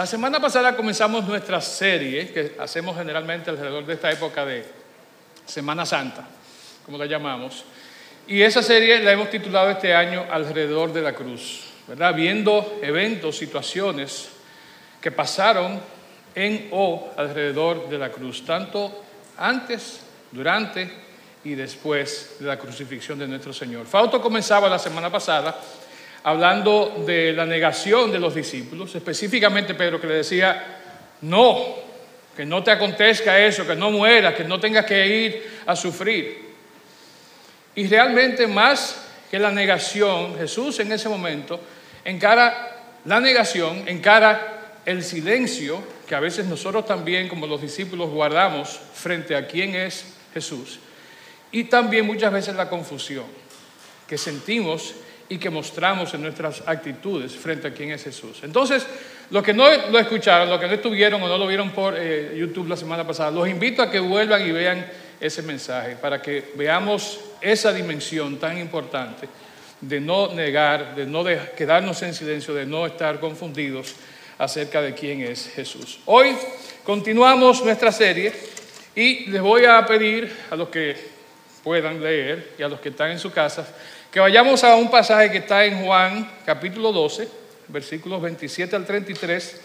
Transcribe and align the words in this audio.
La 0.00 0.06
semana 0.06 0.40
pasada 0.40 0.74
comenzamos 0.74 1.28
nuestra 1.28 1.60
serie 1.60 2.32
que 2.32 2.56
hacemos 2.58 2.96
generalmente 2.96 3.50
alrededor 3.50 3.84
de 3.84 3.92
esta 3.92 4.10
época 4.10 4.46
de 4.46 4.64
Semana 5.44 5.84
Santa, 5.84 6.26
como 6.86 6.96
la 6.96 7.04
llamamos. 7.04 7.66
Y 8.26 8.40
esa 8.40 8.62
serie 8.62 9.00
la 9.00 9.12
hemos 9.12 9.28
titulado 9.28 9.68
este 9.68 9.94
año 9.94 10.24
Alrededor 10.30 10.94
de 10.94 11.02
la 11.02 11.12
Cruz, 11.12 11.64
¿verdad? 11.86 12.14
Viendo 12.14 12.78
eventos, 12.80 13.36
situaciones 13.36 14.30
que 15.02 15.10
pasaron 15.10 15.78
en 16.34 16.68
o 16.70 17.10
alrededor 17.18 17.90
de 17.90 17.98
la 17.98 18.10
cruz, 18.10 18.42
tanto 18.46 19.04
antes, 19.36 20.00
durante 20.32 20.90
y 21.44 21.54
después 21.54 22.36
de 22.40 22.46
la 22.46 22.58
crucifixión 22.58 23.18
de 23.18 23.28
nuestro 23.28 23.52
Señor. 23.52 23.84
Fausto 23.84 24.22
comenzaba 24.22 24.66
la 24.66 24.78
semana 24.78 25.10
pasada 25.10 25.60
hablando 26.22 27.04
de 27.06 27.32
la 27.32 27.46
negación 27.46 28.12
de 28.12 28.18
los 28.18 28.34
discípulos, 28.34 28.94
específicamente 28.94 29.74
Pedro 29.74 30.00
que 30.00 30.06
le 30.06 30.14
decía, 30.14 30.78
no, 31.22 31.76
que 32.36 32.44
no 32.44 32.62
te 32.62 32.70
acontezca 32.70 33.38
eso, 33.38 33.66
que 33.66 33.76
no 33.76 33.90
mueras, 33.90 34.34
que 34.34 34.44
no 34.44 34.60
tengas 34.60 34.84
que 34.86 35.06
ir 35.06 35.60
a 35.66 35.74
sufrir. 35.76 36.50
Y 37.74 37.86
realmente 37.86 38.46
más 38.46 39.06
que 39.30 39.38
la 39.38 39.50
negación, 39.50 40.36
Jesús 40.36 40.80
en 40.80 40.92
ese 40.92 41.08
momento 41.08 41.60
encara 42.04 42.96
la 43.04 43.20
negación, 43.20 43.84
encara 43.86 44.78
el 44.84 45.02
silencio 45.02 45.82
que 46.08 46.14
a 46.14 46.20
veces 46.20 46.46
nosotros 46.46 46.86
también 46.86 47.28
como 47.28 47.46
los 47.46 47.62
discípulos 47.62 48.10
guardamos 48.10 48.80
frente 48.94 49.36
a 49.36 49.46
quién 49.46 49.74
es 49.74 50.04
Jesús. 50.34 50.80
Y 51.52 51.64
también 51.64 52.06
muchas 52.06 52.32
veces 52.32 52.54
la 52.56 52.68
confusión 52.68 53.26
que 54.06 54.18
sentimos 54.18 54.94
y 55.30 55.38
que 55.38 55.48
mostramos 55.48 56.12
en 56.12 56.22
nuestras 56.22 56.62
actitudes 56.66 57.32
frente 57.36 57.68
a 57.68 57.72
quién 57.72 57.92
es 57.92 58.02
Jesús. 58.02 58.40
Entonces, 58.42 58.84
los 59.30 59.44
que 59.44 59.54
no 59.54 59.64
lo 59.90 59.98
escucharon, 60.00 60.50
los 60.50 60.58
que 60.58 60.66
no 60.66 60.74
estuvieron 60.74 61.22
o 61.22 61.28
no 61.28 61.38
lo 61.38 61.46
vieron 61.46 61.70
por 61.70 61.94
eh, 61.96 62.36
YouTube 62.36 62.68
la 62.68 62.76
semana 62.76 63.06
pasada, 63.06 63.30
los 63.30 63.48
invito 63.48 63.80
a 63.80 63.88
que 63.88 64.00
vuelvan 64.00 64.44
y 64.46 64.50
vean 64.50 64.84
ese 65.20 65.42
mensaje 65.42 65.94
para 65.96 66.20
que 66.20 66.50
veamos 66.56 67.20
esa 67.40 67.72
dimensión 67.72 68.38
tan 68.38 68.58
importante 68.58 69.28
de 69.80 70.00
no 70.00 70.34
negar, 70.34 70.96
de 70.96 71.06
no 71.06 71.24
quedarnos 71.56 72.02
en 72.02 72.12
silencio, 72.12 72.52
de 72.52 72.66
no 72.66 72.84
estar 72.84 73.20
confundidos 73.20 73.94
acerca 74.36 74.82
de 74.82 74.94
quién 74.94 75.20
es 75.20 75.48
Jesús. 75.54 76.00
Hoy 76.06 76.36
continuamos 76.82 77.64
nuestra 77.64 77.92
serie 77.92 78.32
y 78.96 79.30
les 79.30 79.40
voy 79.40 79.64
a 79.64 79.86
pedir 79.86 80.28
a 80.50 80.56
los 80.56 80.70
que 80.70 80.96
puedan 81.62 82.02
leer 82.02 82.54
y 82.58 82.62
a 82.64 82.68
los 82.68 82.80
que 82.80 82.88
están 82.88 83.12
en 83.12 83.18
su 83.20 83.30
casa 83.30 83.66
que 84.10 84.18
vayamos 84.18 84.64
a 84.64 84.74
un 84.74 84.90
pasaje 84.90 85.30
que 85.30 85.38
está 85.38 85.64
en 85.64 85.84
Juan 85.84 86.28
capítulo 86.44 86.90
12, 86.90 87.28
versículos 87.68 88.20
27 88.20 88.74
al 88.74 88.84
33 88.84 89.60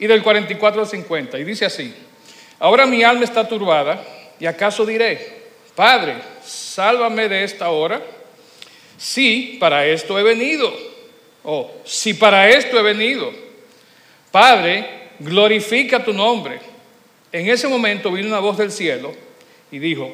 y 0.00 0.06
del 0.06 0.22
44 0.22 0.80
al 0.80 0.88
50. 0.88 1.38
Y 1.38 1.44
dice 1.44 1.64
así, 1.64 1.94
ahora 2.58 2.86
mi 2.86 3.04
alma 3.04 3.22
está 3.22 3.46
turbada 3.46 4.04
y 4.40 4.46
acaso 4.46 4.84
diré, 4.84 5.44
Padre, 5.76 6.16
sálvame 6.44 7.28
de 7.28 7.44
esta 7.44 7.70
hora. 7.70 8.02
Sí, 8.96 9.58
para 9.60 9.86
esto 9.86 10.18
he 10.18 10.22
venido. 10.24 10.72
Oh, 11.44 11.70
si 11.84 12.14
para 12.14 12.48
esto 12.48 12.78
he 12.78 12.82
venido, 12.82 13.30
Padre, 14.32 15.10
glorifica 15.20 16.04
tu 16.04 16.12
nombre. 16.12 16.58
En 17.30 17.48
ese 17.48 17.68
momento 17.68 18.10
vino 18.10 18.28
una 18.28 18.40
voz 18.40 18.58
del 18.58 18.72
cielo 18.72 19.12
y 19.70 19.78
dijo, 19.78 20.12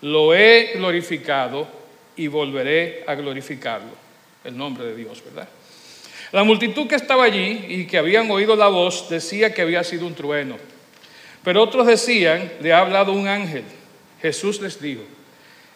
lo 0.00 0.32
he 0.32 0.74
glorificado 0.74 1.85
y 2.16 2.26
volveré 2.28 3.04
a 3.06 3.14
glorificarlo. 3.14 3.92
El 4.44 4.56
nombre 4.56 4.84
de 4.86 4.96
Dios, 4.96 5.22
¿verdad? 5.24 5.48
La 6.32 6.44
multitud 6.44 6.86
que 6.86 6.96
estaba 6.96 7.24
allí 7.24 7.64
y 7.68 7.86
que 7.86 7.98
habían 7.98 8.30
oído 8.30 8.56
la 8.56 8.68
voz 8.68 9.08
decía 9.08 9.54
que 9.54 9.62
había 9.62 9.84
sido 9.84 10.06
un 10.06 10.14
trueno. 10.14 10.56
Pero 11.44 11.62
otros 11.62 11.86
decían, 11.86 12.52
le 12.60 12.72
ha 12.72 12.80
hablado 12.80 13.12
un 13.12 13.28
ángel. 13.28 13.64
Jesús 14.20 14.60
les 14.60 14.80
dijo, 14.80 15.02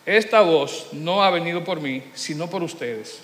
esta 0.04 0.40
voz 0.40 0.88
no 0.92 1.22
ha 1.22 1.30
venido 1.30 1.62
por 1.62 1.80
mí, 1.80 2.02
sino 2.14 2.50
por 2.50 2.62
ustedes. 2.62 3.20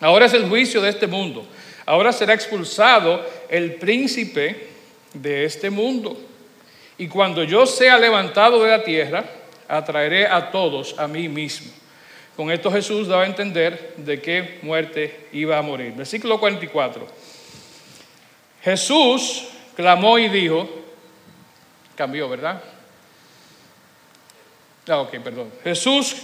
Ahora 0.00 0.26
es 0.26 0.34
el 0.34 0.48
juicio 0.48 0.82
de 0.82 0.90
este 0.90 1.06
mundo. 1.06 1.46
Ahora 1.86 2.12
será 2.12 2.34
expulsado 2.34 3.24
el 3.48 3.74
príncipe 3.76 4.68
de 5.14 5.44
este 5.44 5.70
mundo. 5.70 6.18
Y 6.98 7.08
cuando 7.08 7.44
yo 7.44 7.66
sea 7.66 7.98
levantado 7.98 8.62
de 8.62 8.70
la 8.70 8.84
tierra, 8.84 9.24
atraeré 9.68 10.26
a 10.26 10.50
todos 10.50 10.94
a 10.98 11.08
mí 11.08 11.28
mismo. 11.28 11.72
Con 12.36 12.50
esto 12.50 12.70
Jesús 12.70 13.06
daba 13.06 13.22
a 13.22 13.26
entender 13.26 13.94
de 13.96 14.20
qué 14.20 14.58
muerte 14.62 15.28
iba 15.32 15.56
a 15.56 15.62
morir. 15.62 15.92
Versículo 15.92 16.40
44. 16.40 17.06
Jesús 18.62 19.44
clamó 19.76 20.18
y 20.18 20.28
dijo, 20.28 20.68
cambió, 21.94 22.28
¿verdad? 22.28 22.62
Ah, 24.88 25.00
ok, 25.00 25.18
perdón. 25.22 25.50
Jesús 25.62 26.16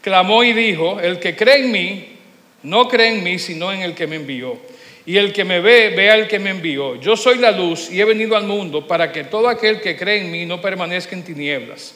clamó 0.00 0.44
y 0.44 0.52
dijo, 0.52 1.00
el 1.00 1.18
que 1.18 1.34
cree 1.34 1.64
en 1.64 1.72
mí, 1.72 2.18
no 2.62 2.88
cree 2.88 3.08
en 3.08 3.24
mí, 3.24 3.38
sino 3.38 3.72
en 3.72 3.80
el 3.80 3.94
que 3.94 4.06
me 4.06 4.16
envió. 4.16 4.58
Y 5.04 5.16
el 5.16 5.32
que 5.32 5.44
me 5.44 5.60
ve, 5.60 5.90
ve 5.96 6.10
al 6.10 6.28
que 6.28 6.38
me 6.38 6.50
envió. 6.50 7.00
Yo 7.00 7.16
soy 7.16 7.38
la 7.38 7.50
luz 7.50 7.90
y 7.90 8.00
he 8.00 8.04
venido 8.04 8.36
al 8.36 8.44
mundo 8.44 8.86
para 8.86 9.12
que 9.12 9.24
todo 9.24 9.48
aquel 9.48 9.80
que 9.80 9.96
cree 9.96 10.20
en 10.20 10.30
mí 10.30 10.46
no 10.46 10.60
permanezca 10.60 11.14
en 11.14 11.24
tinieblas. 11.24 11.94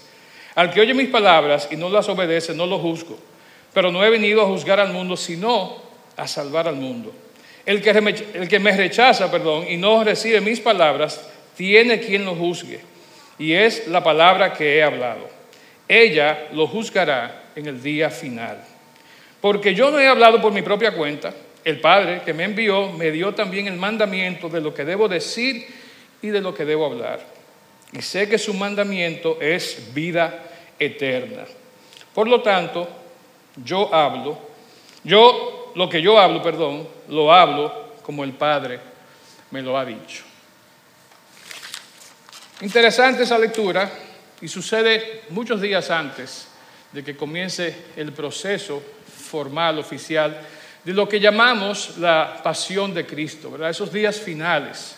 Al 0.55 0.73
que 0.73 0.81
oye 0.81 0.95
mis 0.95 1.09
palabras 1.09 1.69
y 1.71 1.77
no 1.77 1.89
las 1.89 2.09
obedece, 2.09 2.55
no 2.55 2.67
lo 2.67 2.79
juzgo. 2.79 3.19
Pero 3.73 3.93
no 3.93 4.05
he 4.05 4.11
venido 4.11 4.43
a 4.43 4.47
juzgar 4.47 4.81
al 4.81 4.93
mundo, 4.93 5.17
sino 5.17 5.77
a 6.17 6.27
salvar 6.27 6.69
al 6.69 6.77
mundo. 6.77 7.13
El 7.67 7.83
que, 7.83 7.91
el 7.91 8.49
que 8.49 8.59
me 8.59 8.77
rechaza, 8.77 9.31
perdón, 9.31 9.67
y 9.69 9.77
no 9.77 10.03
recibe 10.03 10.41
mis 10.41 10.61
palabras, 10.61 11.21
tiene 11.57 12.01
quien 12.01 12.25
lo 12.25 12.35
juzgue. 12.35 12.81
Y 13.39 13.53
es 13.53 13.89
la 13.89 14.03
palabra 14.03 14.53
que 14.53 14.77
he 14.77 14.83
hablado. 14.83 15.29
Ella 15.89 16.49
lo 16.53 16.67
juzgará 16.67 17.45
en 17.55 17.67
el 17.67 17.83
día 17.83 18.11
final. 18.11 18.63
Porque 19.41 19.75
yo 19.75 19.91
no 19.91 19.99
he 19.99 20.07
hablado 20.07 20.41
por 20.41 20.53
mi 20.53 20.63
propia 20.63 20.93
cuenta. 20.93 21.33
El 21.65 21.81
Padre 21.81 22.23
que 22.25 22.35
me 22.35 22.45
envió 22.45 22.93
me 22.93 23.11
dio 23.11 23.35
también 23.35 23.67
el 23.67 23.77
mandamiento 23.77 24.49
de 24.49 24.61
lo 24.61 24.73
que 24.75 24.85
debo 24.85 25.09
decir 25.09 25.67
y 26.23 26.29
de 26.29 26.41
lo 26.41 26.55
que 26.55 26.65
debo 26.65 26.87
hablar. 26.87 27.21
Y 27.93 28.03
sé 28.03 28.29
que 28.29 28.39
su 28.39 28.55
mandamiento 28.55 29.39
es 29.41 29.93
vida 29.95 30.45
eterna. 30.79 31.45
Por 32.15 32.29
lo 32.29 32.41
tanto, 32.41 32.89
yo 33.57 33.95
hablo, 33.95 34.39
yo 35.05 35.73
lo 35.75 35.89
que 35.89 36.03
yo 36.03 36.19
hablo, 36.19 36.43
perdón, 36.43 36.89
lo 37.09 37.33
hablo 37.33 37.91
como 38.03 38.25
el 38.25 38.33
Padre 38.33 38.81
me 39.51 39.63
lo 39.63 39.77
ha 39.77 39.85
dicho. 39.85 40.25
Interesante 42.63 43.23
esa 43.23 43.39
lectura 43.39 43.91
y 44.41 44.49
sucede 44.49 45.23
muchos 45.31 45.61
días 45.61 45.91
antes 45.91 46.49
de 46.93 47.03
que 47.03 47.17
comience 47.17 47.87
el 47.97 48.13
proceso 48.13 48.83
formal, 49.31 49.79
oficial, 49.79 50.41
de 50.85 50.93
lo 50.93 51.09
que 51.09 51.21
llamamos 51.21 51.99
la 51.99 52.41
pasión 52.43 52.93
de 52.93 53.07
Cristo, 53.07 53.51
¿verdad? 53.51 53.71
Esos 53.71 53.93
días 53.93 54.19
finales 54.19 54.97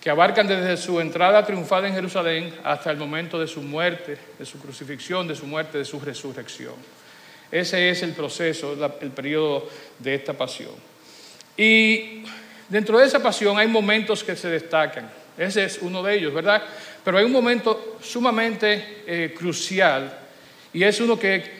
que 0.00 0.10
abarcan 0.10 0.46
desde 0.46 0.76
su 0.76 1.00
entrada 1.00 1.44
triunfal 1.44 1.86
en 1.86 1.94
Jerusalén 1.94 2.54
hasta 2.62 2.90
el 2.90 2.96
momento 2.96 3.38
de 3.38 3.46
su 3.46 3.62
muerte, 3.62 4.16
de 4.38 4.46
su 4.46 4.58
crucifixión, 4.58 5.26
de 5.26 5.34
su 5.34 5.46
muerte, 5.46 5.78
de 5.78 5.84
su 5.84 5.98
resurrección. 5.98 6.74
Ese 7.50 7.90
es 7.90 8.02
el 8.02 8.12
proceso, 8.12 8.76
el 9.00 9.10
periodo 9.10 9.68
de 9.98 10.14
esta 10.14 10.34
pasión. 10.34 10.72
Y 11.56 12.22
dentro 12.68 12.98
de 12.98 13.06
esa 13.06 13.22
pasión 13.22 13.58
hay 13.58 13.66
momentos 13.66 14.22
que 14.22 14.36
se 14.36 14.48
destacan. 14.48 15.10
Ese 15.36 15.64
es 15.64 15.78
uno 15.80 16.02
de 16.02 16.14
ellos, 16.16 16.34
¿verdad? 16.34 16.62
Pero 17.04 17.18
hay 17.18 17.24
un 17.24 17.32
momento 17.32 17.98
sumamente 18.02 19.02
eh, 19.06 19.34
crucial 19.36 20.18
y 20.72 20.82
es 20.82 21.00
uno 21.00 21.18
que 21.18 21.58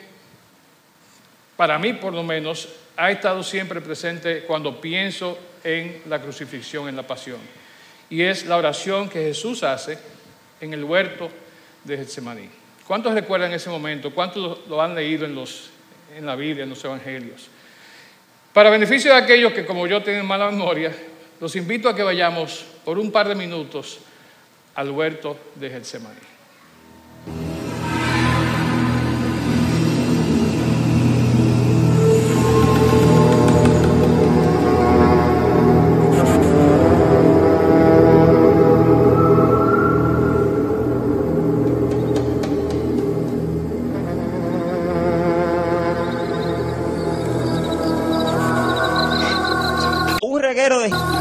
para 1.59 1.77
mí 1.77 1.93
por 1.95 2.13
lo 2.13 2.23
menos, 2.23 2.69
ha 2.97 3.11
estado 3.11 3.43
siempre 3.43 3.81
presente 3.81 4.43
cuando 4.43 4.81
pienso 4.81 5.37
en 5.65 6.03
la 6.09 6.21
crucifixión, 6.23 6.89
en 6.89 6.95
la 6.95 7.05
pasión. 7.05 7.39
Y 8.09 8.23
es 8.23 8.47
la 8.47 8.57
oración 8.57 9.09
que 9.09 9.25
Jesús 9.25 9.65
hace 9.65 9.99
en 10.61 10.73
el 10.73 10.85
huerto 10.85 11.29
de 11.83 11.97
Getsemaní. 11.97 12.49
¿Cuántos 12.87 13.13
recuerdan 13.13 13.53
ese 13.53 13.71
momento? 13.71 14.15
¿Cuántos 14.15 14.69
lo, 14.69 14.81
han 14.81 14.95
leído 14.95 15.27
en, 15.27 15.35
los, 15.35 15.71
en 16.17 16.27
la 16.27 16.37
Biblia, 16.37 16.65
en 16.65 16.71
los 16.71 16.85
Evangelios? 16.85 17.49
Para 18.53 18.71
beneficio 18.71 19.13
de 19.13 19.19
aquellos 19.19 19.53
que 19.53 19.67
como 19.67 19.87
yo 19.87 20.03
tienen 20.03 20.27
mala 20.27 20.51
memoria, 20.51 20.93
los 21.41 21.55
invito 21.57 21.89
a 21.89 21.95
que 21.95 22.03
vayamos 22.03 22.65
por 22.85 22.99
un 22.99 23.13
par 23.13 23.29
de 23.29 23.35
minutos 23.35 24.01
al 24.75 24.91
huerto 24.91 25.37
de 25.55 25.71
Getsemaní. 25.71 26.38
De... 50.77 51.18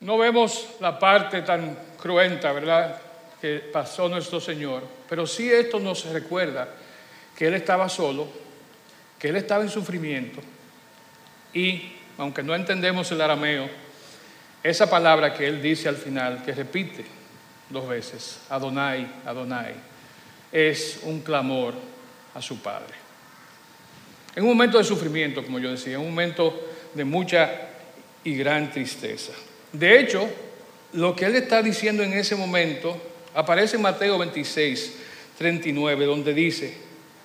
No 0.00 0.16
vemos 0.16 0.76
la 0.80 0.98
parte 0.98 1.42
tan 1.42 1.76
cruenta, 2.00 2.52
¿verdad?, 2.52 3.07
que 3.40 3.58
pasó 3.58 4.08
nuestro 4.08 4.40
Señor, 4.40 4.82
pero 5.08 5.26
sí 5.26 5.50
esto 5.50 5.78
nos 5.78 6.04
recuerda 6.06 6.68
que 7.36 7.46
Él 7.46 7.54
estaba 7.54 7.88
solo, 7.88 8.28
que 9.18 9.28
Él 9.28 9.36
estaba 9.36 9.62
en 9.62 9.70
sufrimiento 9.70 10.40
y, 11.52 11.92
aunque 12.18 12.42
no 12.42 12.54
entendemos 12.54 13.10
el 13.12 13.20
arameo, 13.20 13.68
esa 14.62 14.90
palabra 14.90 15.32
que 15.32 15.46
Él 15.46 15.62
dice 15.62 15.88
al 15.88 15.96
final, 15.96 16.42
que 16.44 16.52
repite 16.52 17.04
dos 17.70 17.88
veces, 17.88 18.40
Adonai, 18.48 19.06
Adonai, 19.24 19.74
es 20.50 21.00
un 21.02 21.20
clamor 21.20 21.74
a 22.34 22.42
su 22.42 22.60
Padre. 22.60 22.94
En 24.34 24.42
un 24.42 24.50
momento 24.50 24.78
de 24.78 24.84
sufrimiento, 24.84 25.44
como 25.44 25.58
yo 25.58 25.70
decía, 25.70 25.94
en 25.94 26.00
un 26.00 26.10
momento 26.10 26.68
de 26.94 27.04
mucha 27.04 27.50
y 28.24 28.36
gran 28.36 28.70
tristeza. 28.70 29.32
De 29.72 30.00
hecho, 30.00 30.28
lo 30.92 31.14
que 31.14 31.26
él 31.26 31.36
está 31.36 31.62
diciendo 31.62 32.02
en 32.02 32.12
ese 32.12 32.34
momento 32.34 33.00
aparece 33.38 33.76
en 33.76 33.82
Mateo 33.82 34.18
26, 34.18 34.96
39, 35.38 36.06
donde 36.06 36.34
dice, 36.34 36.76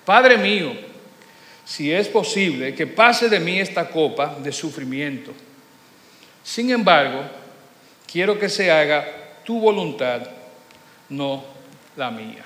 Padre 0.04 0.38
mío, 0.38 0.72
si 1.64 1.92
es 1.92 2.06
posible, 2.06 2.72
que 2.72 2.86
pase 2.86 3.28
de 3.28 3.40
mí 3.40 3.58
esta 3.58 3.88
copa 3.88 4.36
de 4.40 4.52
sufrimiento. 4.52 5.32
Sin 6.44 6.70
embargo, 6.70 7.24
quiero 8.10 8.38
que 8.38 8.48
se 8.48 8.70
haga 8.70 9.04
tu 9.44 9.58
voluntad, 9.58 10.22
no 11.08 11.44
la 11.96 12.12
mía. 12.12 12.44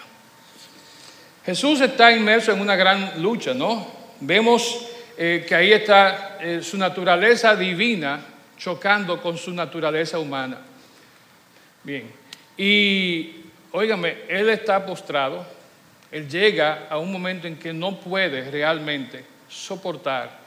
Jesús 1.45 1.83
está 1.83 2.11
inmerso 2.11 2.53
en 2.53 2.63
una 2.63 2.75
gran 2.75 3.21
lucha, 3.21 3.53
¿no? 3.53 3.87
Vemos 4.21 4.87
eh, 5.19 5.45
que 5.47 5.55
ahí 5.55 5.73
está 5.73 6.39
eh, 6.41 6.61
su 6.63 6.79
naturaleza 6.79 7.55
divina 7.55 8.25
chocando 8.57 9.21
con 9.21 9.37
su 9.37 9.53
naturaleza 9.53 10.19
humana. 10.19 10.59
Bien, 11.85 12.11
y 12.57 13.48
óigame, 13.73 14.19
él 14.29 14.49
está 14.49 14.85
postrado, 14.85 15.47
él 16.11 16.29
llega 16.29 16.87
a 16.89 16.99
un 16.99 17.13
momento 17.13 17.47
en 17.47 17.57
que 17.57 17.73
no 17.73 18.01
puede 18.01 18.51
realmente 18.51 19.25
soportar 19.49 20.39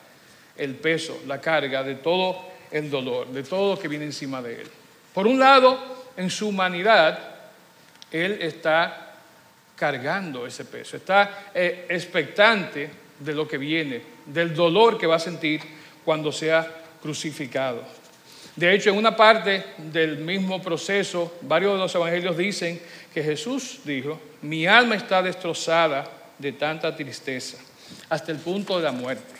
el 0.58 0.76
peso, 0.76 1.22
la 1.28 1.40
carga 1.40 1.84
de 1.84 1.96
todo 1.96 2.50
el 2.72 2.90
dolor, 2.90 3.28
de 3.28 3.44
todo 3.44 3.76
lo 3.76 3.82
que 3.82 3.88
viene 3.88 4.06
encima 4.06 4.42
de 4.42 4.62
él. 4.62 4.68
Por 5.14 5.28
un 5.28 5.40
lado, 5.40 5.78
en 6.18 6.30
su 6.30 6.50
humanidad, 6.50 7.20
él 8.12 8.38
está 8.42 9.16
cargando 9.76 10.46
ese 10.46 10.66
peso, 10.66 10.98
está 10.98 11.50
eh, 11.54 11.86
expectante 11.90 12.90
de 13.20 13.34
lo 13.34 13.48
que 13.48 13.58
viene, 13.58 14.02
del 14.26 14.54
dolor 14.54 14.98
que 14.98 15.08
va 15.08 15.16
a 15.16 15.20
sentir 15.20 15.62
cuando 16.06 16.32
sea 16.32 16.68
crucificado. 17.02 17.84
De 18.56 18.74
hecho, 18.74 18.90
en 18.90 18.98
una 18.98 19.16
parte 19.16 19.64
del 19.78 20.18
mismo 20.18 20.62
proceso, 20.62 21.38
varios 21.42 21.74
de 21.74 21.80
los 21.80 21.96
evangelios 21.96 22.38
dicen 22.38 22.82
que 23.14 23.24
Jesús 23.24 23.80
dijo, 23.84 24.20
mi 24.42 24.66
alma 24.66 24.96
está 24.96 25.22
destrozada 25.22 26.10
de 26.38 26.54
tanta 26.54 26.96
tristeza, 26.96 27.58
hasta 28.10 28.32
el 28.32 28.38
punto 28.38 28.78
de 28.78 28.84
la 28.84 28.92
muerte. 28.92 29.34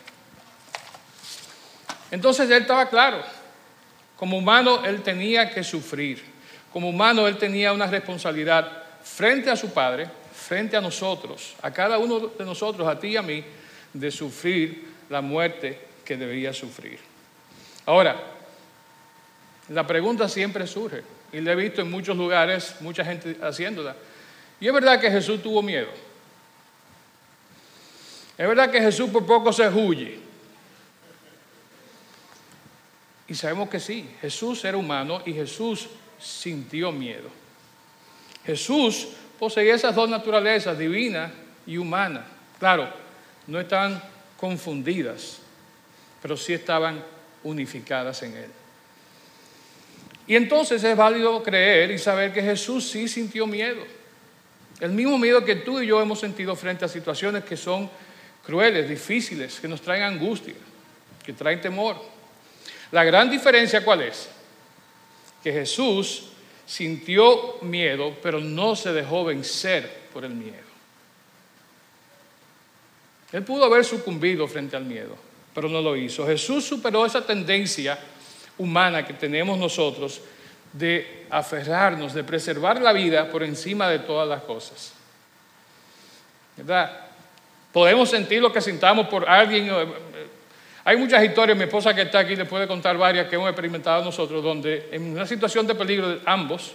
Entonces 2.12 2.50
él 2.50 2.62
estaba 2.62 2.90
claro, 2.90 3.24
como 4.18 4.38
humano 4.38 4.84
él 4.84 5.02
tenía 5.02 5.50
que 5.50 5.64
sufrir, 5.64 6.22
como 6.72 6.90
humano 6.90 7.28
él 7.28 7.38
tenía 7.38 7.74
una 7.74 7.88
responsabilidad 7.88 8.84
frente 9.04 9.50
a 9.50 9.56
su 9.56 9.72
Padre, 9.72 10.10
frente 10.34 10.76
a 10.76 10.82
nosotros, 10.82 11.56
a 11.62 11.72
cada 11.72 11.98
uno 11.98 12.20
de 12.20 12.46
nosotros, 12.46 12.88
a 12.88 13.00
ti 13.00 13.10
y 13.10 13.18
a 13.18 13.22
mí, 13.22 13.44
de 13.94 14.12
sufrir 14.12 14.90
la 15.10 15.22
muerte 15.22 15.80
que 16.04 16.18
debía 16.18 16.54
sufrir. 16.54 17.00
Ahora, 17.86 18.22
la 19.70 19.88
pregunta 19.88 20.28
siempre 20.28 20.68
surge, 20.68 21.04
y 21.34 21.42
la 21.42 21.54
he 21.54 21.56
visto 21.56 21.82
en 21.82 21.90
muchos 21.90 22.18
lugares, 22.18 22.76
mucha 22.82 23.06
gente 23.06 23.38
haciéndola. 23.42 23.96
Y 24.60 24.68
es 24.68 24.74
verdad 24.74 25.00
que 25.00 25.10
Jesús 25.10 25.42
tuvo 25.42 25.62
miedo. 25.62 25.88
Es 28.38 28.48
verdad 28.48 28.72
que 28.72 28.82
Jesús 28.82 29.10
por 29.10 29.26
poco 29.26 29.54
se 29.54 29.68
huye. 29.70 30.20
Y 33.28 33.36
sabemos 33.36 33.70
que 33.70 33.80
sí, 33.80 34.10
Jesús 34.20 34.66
era 34.66 34.78
humano 34.78 35.22
y 35.26 35.34
Jesús 35.34 35.88
sintió 36.20 36.92
miedo. 36.92 37.30
Jesús 38.46 39.08
poseía 39.40 39.76
esas 39.76 39.96
dos 39.96 40.10
naturalezas, 40.10 40.78
divina 40.78 41.32
y 41.66 41.78
humana. 41.78 42.26
Claro, 42.60 42.90
no 43.48 43.60
estaban 43.60 44.02
confundidas, 44.38 45.40
pero 46.22 46.36
sí 46.36 46.54
estaban 46.54 47.04
unificadas 47.44 48.22
en 48.24 48.36
Él. 48.36 48.52
Y 50.28 50.36
entonces 50.36 50.84
es 50.84 50.96
válido 50.96 51.42
creer 51.44 51.92
y 51.92 51.98
saber 51.98 52.32
que 52.34 52.42
Jesús 52.42 52.90
sí 52.90 53.08
sintió 53.08 53.48
miedo. 53.48 53.82
El 54.80 54.92
mismo 54.92 55.18
miedo 55.18 55.44
que 55.44 55.58
tú 55.58 55.80
y 55.80 55.88
yo 55.88 56.02
hemos 56.02 56.20
sentido 56.20 56.56
frente 56.56 56.86
a 56.86 56.88
situaciones 56.88 57.44
que 57.44 57.58
son 57.58 57.90
crueles, 58.44 58.90
difíciles, 58.90 59.60
que 59.60 59.68
nos 59.68 59.82
traen 59.82 60.04
angustia, 60.04 60.56
que 61.24 61.34
traen 61.34 61.62
temor. 61.62 61.98
La 62.92 63.04
gran 63.04 63.30
diferencia 63.30 63.84
cuál 63.84 64.02
es? 64.02 64.30
Que 65.44 65.52
Jesús 65.52 66.30
sintió 66.66 67.58
miedo, 67.62 68.18
pero 68.22 68.40
no 68.40 68.76
se 68.76 68.92
dejó 68.94 69.26
vencer 69.26 70.08
por 70.14 70.26
el 70.26 70.32
miedo. 70.34 70.72
Él 73.32 73.44
pudo 73.44 73.66
haber 73.66 73.86
sucumbido 73.86 74.48
frente 74.48 74.76
al 74.76 74.86
miedo, 74.86 75.16
pero 75.54 75.70
no 75.70 75.82
lo 75.82 75.96
hizo. 75.96 76.26
Jesús 76.26 76.66
superó 76.66 77.06
esa 77.06 77.26
tendencia 77.26 77.98
humana 78.62 79.06
que 79.06 79.14
tenemos 79.14 79.58
nosotros 79.58 80.22
de 80.72 81.26
aferrarnos, 81.30 82.14
de 82.14 82.24
preservar 82.24 82.82
la 82.82 82.94
vida 82.94 83.30
por 83.30 83.44
encima 83.44 83.90
de 83.90 84.00
todas 84.00 84.28
las 84.28 84.44
cosas. 84.44 84.94
¿Verdad? 86.58 87.08
Podemos 87.74 88.10
sentir 88.10 88.42
lo 88.42 88.52
que 88.52 88.62
sintamos 88.62 89.08
por 89.08 89.28
alguien. 89.28 89.70
Hay 90.84 90.98
muchas 90.98 91.24
historias, 91.24 91.58
mi 91.58 91.64
esposa 91.64 91.94
que 91.94 92.04
está 92.04 92.20
aquí 92.20 92.36
le 92.36 92.46
puede 92.46 92.68
contar 92.68 92.98
varias 92.98 93.28
que 93.28 93.36
hemos 93.36 93.50
experimentado 93.50 94.04
nosotros, 94.04 94.44
donde 94.44 94.90
en 94.92 95.12
una 95.12 95.26
situación 95.26 95.66
de 95.68 95.76
peligro, 95.76 96.20
ambos, 96.26 96.74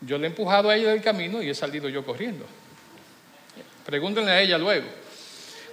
yo 0.00 0.18
le 0.18 0.26
he 0.26 0.30
empujado 0.30 0.70
a 0.70 0.76
ella 0.76 0.90
del 0.90 1.02
camino 1.02 1.42
y 1.42 1.50
he 1.50 1.54
salido 1.54 1.88
yo 1.88 2.04
corriendo. 2.04 2.46
Pregúntenle 3.84 4.30
a 4.30 4.40
ella 4.40 4.58
luego. 4.58 4.86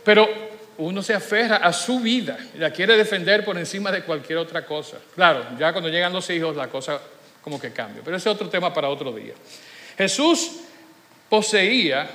Pero 0.04 0.57
uno 0.78 1.02
se 1.02 1.14
aferra 1.14 1.58
a 1.58 1.74
su 1.74 2.00
vida 2.00 2.38
la 2.58 2.72
quiere 2.72 2.96
defender 2.98 3.44
por 3.44 3.58
encima 3.58 3.92
de 3.92 4.04
cualquier 4.04 4.38
otra 4.38 4.66
cosa. 4.66 4.98
Claro, 5.16 5.46
ya 5.58 5.72
cuando 5.72 5.90
llegan 5.90 6.14
los 6.14 6.30
hijos 6.30 6.56
la 6.56 6.68
cosa 6.68 7.00
como 7.42 7.60
que 7.60 7.72
cambia, 7.72 8.02
pero 8.04 8.18
ese 8.18 8.30
es 8.30 8.36
otro 8.36 8.50
tema 8.50 8.74
para 8.74 8.90
otro 8.90 9.12
día. 9.12 9.34
Jesús 9.98 10.58
poseía 11.30 12.08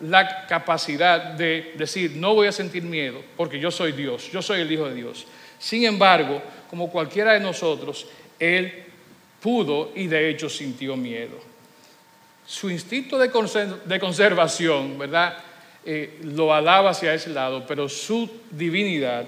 la 0.00 0.46
capacidad 0.46 1.32
de 1.32 1.74
decir, 1.76 2.12
no 2.16 2.34
voy 2.34 2.46
a 2.46 2.52
sentir 2.52 2.82
miedo 2.82 3.22
porque 3.36 3.58
yo 3.58 3.70
soy 3.70 3.92
Dios, 3.92 4.30
yo 4.30 4.42
soy 4.42 4.60
el 4.60 4.70
Hijo 4.70 4.88
de 4.88 4.94
Dios. 4.94 5.26
Sin 5.58 5.84
embargo, 5.84 6.42
como 6.70 6.90
cualquiera 6.90 7.32
de 7.32 7.40
nosotros, 7.40 8.06
Él 8.38 8.84
pudo 9.40 9.92
y 9.94 10.06
de 10.06 10.30
hecho 10.30 10.48
sintió 10.48 10.96
miedo. 10.96 11.38
Su 12.46 12.70
instinto 12.70 13.18
de, 13.18 13.30
conservación, 14.00 14.98
¿verdad? 14.98 15.36
Eh, 15.90 16.18
lo 16.22 16.52
alaba 16.52 16.90
hacia 16.90 17.14
ese 17.14 17.30
lado, 17.30 17.64
pero 17.66 17.88
su 17.88 18.28
divinidad 18.50 19.24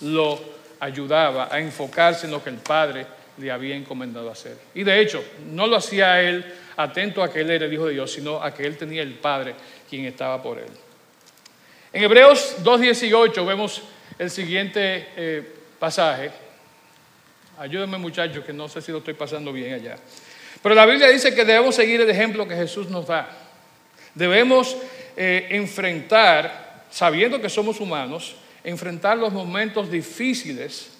lo 0.00 0.40
ayudaba 0.80 1.48
a 1.48 1.60
enfocarse 1.60 2.26
en 2.26 2.32
lo 2.32 2.42
que 2.42 2.50
el 2.50 2.56
Padre 2.56 3.06
le 3.38 3.48
había 3.48 3.76
encomendado 3.76 4.28
hacer. 4.28 4.56
Y 4.74 4.82
de 4.82 5.00
hecho, 5.00 5.22
no 5.52 5.68
lo 5.68 5.76
hacía 5.76 6.20
él 6.20 6.44
atento 6.76 7.22
a 7.22 7.32
que 7.32 7.42
él 7.42 7.50
era 7.50 7.66
el 7.66 7.72
Hijo 7.72 7.86
de 7.86 7.92
Dios, 7.92 8.10
sino 8.10 8.42
a 8.42 8.52
que 8.52 8.66
él 8.66 8.76
tenía 8.76 9.02
el 9.02 9.14
Padre 9.14 9.54
quien 9.88 10.04
estaba 10.04 10.42
por 10.42 10.58
él. 10.58 10.66
En 11.92 12.02
Hebreos 12.02 12.56
2.18 12.64 13.46
vemos 13.46 13.80
el 14.18 14.30
siguiente 14.30 15.10
eh, 15.16 15.48
pasaje. 15.78 16.32
Ayúdenme 17.56 17.98
muchachos, 17.98 18.44
que 18.44 18.52
no 18.52 18.68
sé 18.68 18.82
si 18.82 18.90
lo 18.90 18.98
estoy 18.98 19.14
pasando 19.14 19.52
bien 19.52 19.74
allá. 19.74 19.94
Pero 20.60 20.74
la 20.74 20.86
Biblia 20.86 21.06
dice 21.06 21.32
que 21.32 21.44
debemos 21.44 21.76
seguir 21.76 22.00
el 22.00 22.10
ejemplo 22.10 22.48
que 22.48 22.56
Jesús 22.56 22.88
nos 22.88 23.06
da. 23.06 23.30
Debemos 24.16 24.76
eh, 25.16 25.48
enfrentar 25.50 26.84
sabiendo 26.90 27.40
que 27.40 27.48
somos 27.48 27.80
humanos, 27.80 28.34
enfrentar 28.64 29.16
los 29.16 29.32
momentos 29.32 29.90
difíciles 29.90 30.90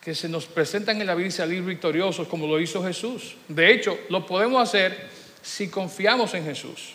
que 0.00 0.14
se 0.14 0.28
nos 0.28 0.46
presentan 0.46 1.00
en 1.00 1.06
la 1.06 1.14
vida 1.14 1.28
y 1.28 1.32
salir 1.32 1.62
victoriosos 1.62 2.26
como 2.26 2.46
lo 2.46 2.58
hizo 2.58 2.82
Jesús. 2.82 3.36
De 3.48 3.70
hecho, 3.70 3.98
lo 4.08 4.24
podemos 4.24 4.62
hacer 4.62 5.08
si 5.42 5.68
confiamos 5.68 6.32
en 6.34 6.44
Jesús. 6.44 6.94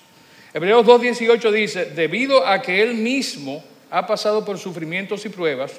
Hebreos 0.54 0.86
2.18 0.86 1.52
dice, 1.52 1.86
debido 1.86 2.46
a 2.48 2.62
que 2.62 2.82
Él 2.82 2.96
mismo 2.96 3.64
ha 3.92 4.08
pasado 4.08 4.44
por 4.44 4.58
sufrimientos 4.58 5.26
y 5.26 5.30
pruebas, 5.30 5.74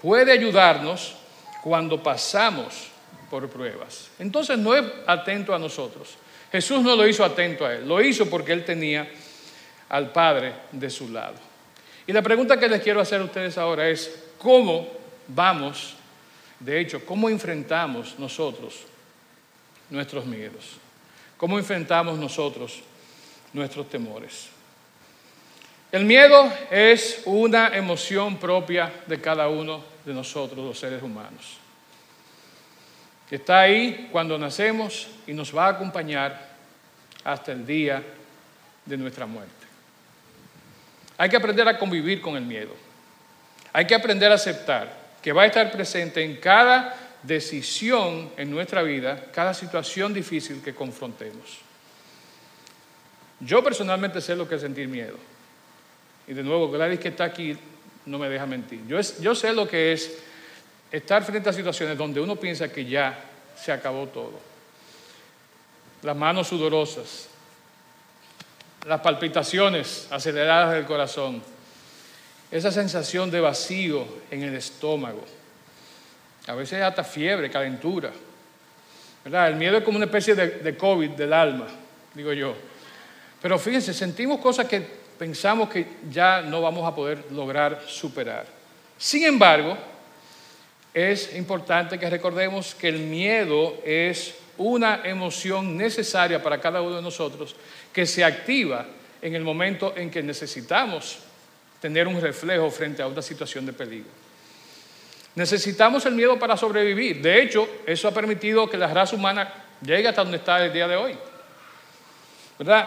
puede 0.00 0.32
ayudarnos 0.32 1.14
cuando 1.62 2.02
pasamos 2.02 2.88
por 3.28 3.48
pruebas. 3.48 4.08
Entonces 4.18 4.58
no 4.58 4.74
es 4.74 4.84
atento 5.06 5.54
a 5.54 5.58
nosotros. 5.58 6.16
Jesús 6.50 6.82
no 6.82 6.96
lo 6.96 7.06
hizo 7.06 7.24
atento 7.24 7.66
a 7.66 7.74
Él, 7.74 7.86
lo 7.86 8.00
hizo 8.00 8.28
porque 8.30 8.52
Él 8.52 8.64
tenía 8.64 9.08
al 9.90 10.10
Padre 10.10 10.54
de 10.72 10.88
su 10.88 11.10
lado. 11.10 11.36
Y 12.06 12.12
la 12.12 12.22
pregunta 12.22 12.58
que 12.58 12.68
les 12.68 12.82
quiero 12.82 13.00
hacer 13.00 13.20
a 13.20 13.24
ustedes 13.24 13.58
ahora 13.58 13.88
es, 13.88 14.24
¿cómo 14.38 14.88
vamos 15.28 15.96
de 16.60 16.78
hecho, 16.78 17.04
¿cómo 17.06 17.30
enfrentamos 17.30 18.18
nosotros 18.18 18.84
nuestros 19.88 20.26
miedos? 20.26 20.76
¿Cómo 21.38 21.58
enfrentamos 21.58 22.18
nosotros 22.18 22.82
nuestros 23.54 23.88
temores? 23.88 24.50
El 25.90 26.04
miedo 26.04 26.52
es 26.70 27.22
una 27.24 27.74
emoción 27.74 28.36
propia 28.36 28.92
de 29.06 29.20
cada 29.20 29.48
uno 29.48 29.82
de 30.04 30.12
nosotros, 30.12 30.64
los 30.64 30.78
seres 30.78 31.02
humanos. 31.02 31.56
Está 33.30 33.60
ahí 33.60 34.08
cuando 34.12 34.38
nacemos 34.38 35.08
y 35.26 35.32
nos 35.32 35.56
va 35.56 35.66
a 35.66 35.70
acompañar 35.70 36.50
hasta 37.24 37.52
el 37.52 37.66
día 37.66 38.02
de 38.84 38.96
nuestra 38.98 39.24
muerte. 39.24 39.59
Hay 41.20 41.28
que 41.28 41.36
aprender 41.36 41.68
a 41.68 41.76
convivir 41.76 42.22
con 42.22 42.34
el 42.34 42.46
miedo. 42.46 42.74
Hay 43.74 43.86
que 43.86 43.94
aprender 43.94 44.32
a 44.32 44.36
aceptar 44.36 44.90
que 45.20 45.34
va 45.34 45.42
a 45.42 45.46
estar 45.46 45.70
presente 45.70 46.24
en 46.24 46.38
cada 46.38 46.96
decisión 47.22 48.30
en 48.38 48.50
nuestra 48.50 48.80
vida, 48.80 49.26
cada 49.30 49.52
situación 49.52 50.14
difícil 50.14 50.62
que 50.62 50.74
confrontemos. 50.74 51.58
Yo 53.38 53.62
personalmente 53.62 54.22
sé 54.22 54.34
lo 54.34 54.48
que 54.48 54.54
es 54.54 54.62
sentir 54.62 54.88
miedo. 54.88 55.18
Y 56.26 56.32
de 56.32 56.42
nuevo, 56.42 56.70
Gladys 56.70 57.00
que 57.00 57.08
está 57.08 57.24
aquí 57.24 57.54
no 58.06 58.18
me 58.18 58.30
deja 58.30 58.46
mentir. 58.46 58.86
Yo, 58.86 58.98
yo 59.20 59.34
sé 59.34 59.52
lo 59.52 59.68
que 59.68 59.92
es 59.92 60.22
estar 60.90 61.22
frente 61.22 61.50
a 61.50 61.52
situaciones 61.52 61.98
donde 61.98 62.18
uno 62.18 62.36
piensa 62.36 62.72
que 62.72 62.86
ya 62.86 63.22
se 63.62 63.70
acabó 63.72 64.06
todo. 64.06 64.40
Las 66.00 66.16
manos 66.16 66.48
sudorosas, 66.48 67.28
las 68.86 69.00
palpitaciones 69.00 70.08
aceleradas 70.10 70.74
del 70.74 70.86
corazón, 70.86 71.42
esa 72.50 72.72
sensación 72.72 73.30
de 73.30 73.40
vacío 73.40 74.06
en 74.30 74.42
el 74.42 74.54
estómago. 74.54 75.24
A 76.46 76.54
veces 76.54 76.82
hasta 76.82 77.04
fiebre, 77.04 77.50
calentura. 77.50 78.10
¿verdad? 79.24 79.48
El 79.48 79.56
miedo 79.56 79.78
es 79.78 79.84
como 79.84 79.96
una 79.96 80.06
especie 80.06 80.34
de, 80.34 80.48
de 80.48 80.76
COVID 80.76 81.10
del 81.10 81.32
alma, 81.32 81.66
digo 82.14 82.32
yo. 82.32 82.54
Pero 83.40 83.58
fíjense, 83.58 83.94
sentimos 83.94 84.40
cosas 84.40 84.66
que 84.66 84.80
pensamos 85.18 85.68
que 85.68 85.86
ya 86.10 86.40
no 86.40 86.62
vamos 86.62 86.86
a 86.90 86.94
poder 86.94 87.24
lograr 87.30 87.82
superar. 87.86 88.46
Sin 88.96 89.24
embargo, 89.24 89.76
es 90.92 91.34
importante 91.36 91.98
que 91.98 92.10
recordemos 92.10 92.74
que 92.74 92.88
el 92.88 92.98
miedo 92.98 93.78
es 93.84 94.34
una 94.60 95.00
emoción 95.04 95.74
necesaria 95.74 96.42
para 96.42 96.60
cada 96.60 96.82
uno 96.82 96.96
de 96.96 97.02
nosotros 97.02 97.56
que 97.94 98.04
se 98.04 98.22
activa 98.22 98.86
en 99.22 99.34
el 99.34 99.42
momento 99.42 99.94
en 99.96 100.10
que 100.10 100.22
necesitamos 100.22 101.20
tener 101.80 102.06
un 102.06 102.20
reflejo 102.20 102.70
frente 102.70 103.00
a 103.00 103.06
una 103.06 103.22
situación 103.22 103.64
de 103.64 103.72
peligro. 103.72 104.10
Necesitamos 105.34 106.04
el 106.04 106.14
miedo 106.14 106.38
para 106.38 106.58
sobrevivir. 106.58 107.22
De 107.22 107.42
hecho, 107.42 107.66
eso 107.86 108.06
ha 108.06 108.12
permitido 108.12 108.68
que 108.68 108.76
la 108.76 108.92
raza 108.92 109.16
humana 109.16 109.50
llegue 109.80 110.08
hasta 110.08 110.22
donde 110.22 110.36
está 110.36 110.62
el 110.62 110.72
día 110.74 110.86
de 110.86 110.96
hoy. 110.96 111.16
¿Verdad? 112.58 112.86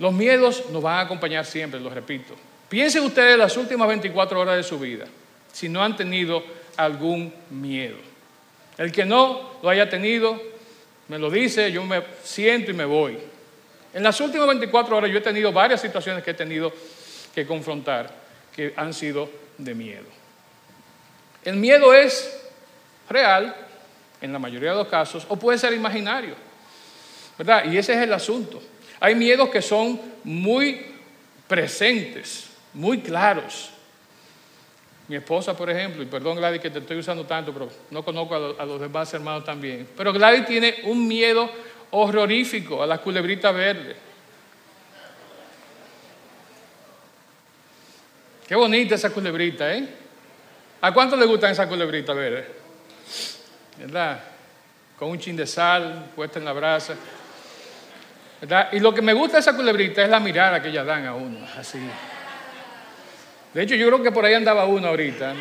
Los 0.00 0.12
miedos 0.12 0.64
nos 0.72 0.82
van 0.82 0.98
a 0.98 1.00
acompañar 1.02 1.46
siempre, 1.46 1.78
lo 1.78 1.88
repito. 1.88 2.34
Piensen 2.68 3.04
ustedes 3.04 3.38
las 3.38 3.56
últimas 3.56 3.86
24 3.86 4.40
horas 4.40 4.56
de 4.56 4.64
su 4.64 4.76
vida, 4.80 5.04
si 5.52 5.68
no 5.68 5.84
han 5.84 5.96
tenido 5.96 6.42
algún 6.76 7.32
miedo. 7.50 7.98
El 8.76 8.90
que 8.90 9.04
no 9.04 9.60
lo 9.62 9.68
haya 9.68 9.88
tenido, 9.88 10.53
me 11.08 11.18
lo 11.18 11.30
dice, 11.30 11.70
yo 11.70 11.84
me 11.84 12.02
siento 12.22 12.70
y 12.70 12.74
me 12.74 12.84
voy. 12.84 13.18
En 13.92 14.02
las 14.02 14.20
últimas 14.20 14.48
24 14.48 14.96
horas 14.96 15.10
yo 15.10 15.18
he 15.18 15.22
tenido 15.22 15.52
varias 15.52 15.80
situaciones 15.80 16.24
que 16.24 16.32
he 16.32 16.34
tenido 16.34 16.72
que 17.34 17.46
confrontar 17.46 18.10
que 18.54 18.72
han 18.76 18.94
sido 18.94 19.28
de 19.58 19.74
miedo. 19.74 20.06
El 21.44 21.56
miedo 21.56 21.92
es 21.92 22.40
real 23.08 23.54
en 24.20 24.32
la 24.32 24.38
mayoría 24.38 24.70
de 24.70 24.76
los 24.76 24.88
casos 24.88 25.26
o 25.28 25.36
puede 25.36 25.58
ser 25.58 25.72
imaginario, 25.74 26.34
¿verdad? 27.36 27.64
Y 27.66 27.76
ese 27.76 27.92
es 27.92 27.98
el 27.98 28.12
asunto. 28.12 28.62
Hay 29.00 29.14
miedos 29.14 29.50
que 29.50 29.60
son 29.60 30.00
muy 30.24 30.86
presentes, 31.46 32.48
muy 32.72 33.00
claros. 33.00 33.70
Mi 35.08 35.16
esposa, 35.16 35.54
por 35.54 35.68
ejemplo, 35.68 36.02
y 36.02 36.06
perdón 36.06 36.38
Gladys 36.38 36.62
que 36.62 36.70
te 36.70 36.78
estoy 36.78 36.98
usando 36.98 37.26
tanto, 37.26 37.52
pero 37.52 37.68
no 37.90 38.02
conozco 38.02 38.34
a, 38.58 38.64
los 38.64 38.80
demás 38.80 39.12
hermanos 39.12 39.44
también, 39.44 39.86
pero 39.96 40.12
Gladys 40.12 40.46
tiene 40.46 40.76
un 40.84 41.06
miedo 41.06 41.50
horrorífico 41.90 42.82
a 42.82 42.86
la 42.86 42.98
culebrita 42.98 43.52
verde. 43.52 43.96
Qué 48.48 48.54
bonita 48.54 48.94
esa 48.94 49.10
culebrita, 49.10 49.74
¿eh? 49.74 49.88
¿A 50.80 50.92
cuánto 50.92 51.16
le 51.16 51.24
gustan 51.26 51.52
esas 51.52 51.66
culebritas 51.66 52.14
verdes? 52.14 52.46
¿Verdad? 53.78 54.20
Con 54.98 55.10
un 55.10 55.18
chin 55.18 55.36
de 55.36 55.46
sal 55.46 56.10
puesta 56.14 56.38
en 56.38 56.44
la 56.44 56.52
brasa. 56.52 56.94
¿Verdad? 58.40 58.68
Y 58.72 58.80
lo 58.80 58.92
que 58.92 59.00
me 59.00 59.12
gusta 59.12 59.36
de 59.36 59.40
esa 59.40 59.56
culebrita 59.56 60.02
es 60.02 60.10
la 60.10 60.20
mirada 60.20 60.60
que 60.60 60.68
ellas 60.68 60.84
dan 60.84 61.06
a 61.06 61.14
uno, 61.14 61.38
así. 61.56 61.78
De 63.54 63.62
hecho, 63.62 63.76
yo 63.76 63.86
creo 63.86 64.02
que 64.02 64.10
por 64.10 64.24
ahí 64.24 64.34
andaba 64.34 64.66
uno 64.66 64.88
ahorita. 64.88 65.32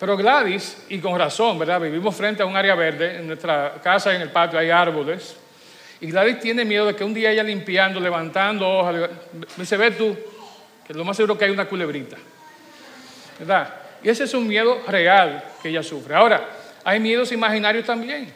Pero 0.00 0.16
Gladys, 0.16 0.86
y 0.88 0.98
con 0.98 1.16
razón, 1.16 1.58
¿verdad? 1.58 1.80
Vivimos 1.80 2.16
frente 2.16 2.42
a 2.42 2.46
un 2.46 2.56
área 2.56 2.74
verde, 2.74 3.18
en 3.18 3.28
nuestra 3.28 3.74
casa, 3.82 4.12
en 4.14 4.22
el 4.22 4.30
patio 4.30 4.58
hay 4.58 4.70
árboles. 4.70 5.36
Y 6.00 6.10
Gladys 6.10 6.40
tiene 6.40 6.64
miedo 6.64 6.86
de 6.86 6.96
que 6.96 7.04
un 7.04 7.14
día 7.14 7.30
ella 7.30 7.44
limpiando, 7.44 8.00
levantando 8.00 8.68
hojas, 8.68 9.10
dice, 9.56 9.76
ve 9.76 9.92
tú, 9.92 10.18
que 10.86 10.94
lo 10.94 11.04
más 11.04 11.16
seguro 11.16 11.38
que 11.38 11.44
hay 11.44 11.50
una 11.50 11.66
culebrita. 11.66 12.16
¿Verdad? 13.38 13.74
Y 14.02 14.08
ese 14.08 14.24
es 14.24 14.34
un 14.34 14.48
miedo 14.48 14.82
real 14.88 15.44
que 15.62 15.68
ella 15.68 15.82
sufre. 15.82 16.14
Ahora, 16.14 16.48
hay 16.82 16.98
miedos 16.98 17.30
imaginarios 17.30 17.84
también. 17.84 18.32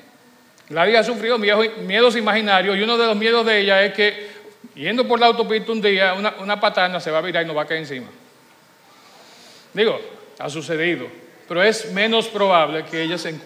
Gladys 0.68 0.96
ha 0.96 1.02
sufrido 1.02 1.38
miedos 1.38 2.16
imaginarios 2.16 2.76
y 2.76 2.82
uno 2.82 2.96
de 2.96 3.06
los 3.06 3.16
miedos 3.16 3.44
de 3.44 3.60
ella 3.60 3.82
es 3.82 3.94
que 3.94 4.33
yendo 4.74 5.06
por 5.06 5.20
la 5.20 5.26
autopista 5.26 5.72
un 5.72 5.80
día, 5.80 6.14
una, 6.14 6.34
una 6.40 6.60
patana 6.60 7.00
se 7.00 7.10
va 7.10 7.18
a 7.18 7.22
virar 7.22 7.44
y 7.44 7.46
nos 7.46 7.56
va 7.56 7.62
a 7.62 7.66
caer 7.66 7.80
encima. 7.80 8.08
Digo, 9.72 10.00
ha 10.38 10.48
sucedido 10.48 11.24
pero 11.46 11.62
es 11.62 11.90
menos 11.92 12.28
probable 12.28 12.84
que, 12.84 13.02
ella 13.02 13.18
se 13.18 13.38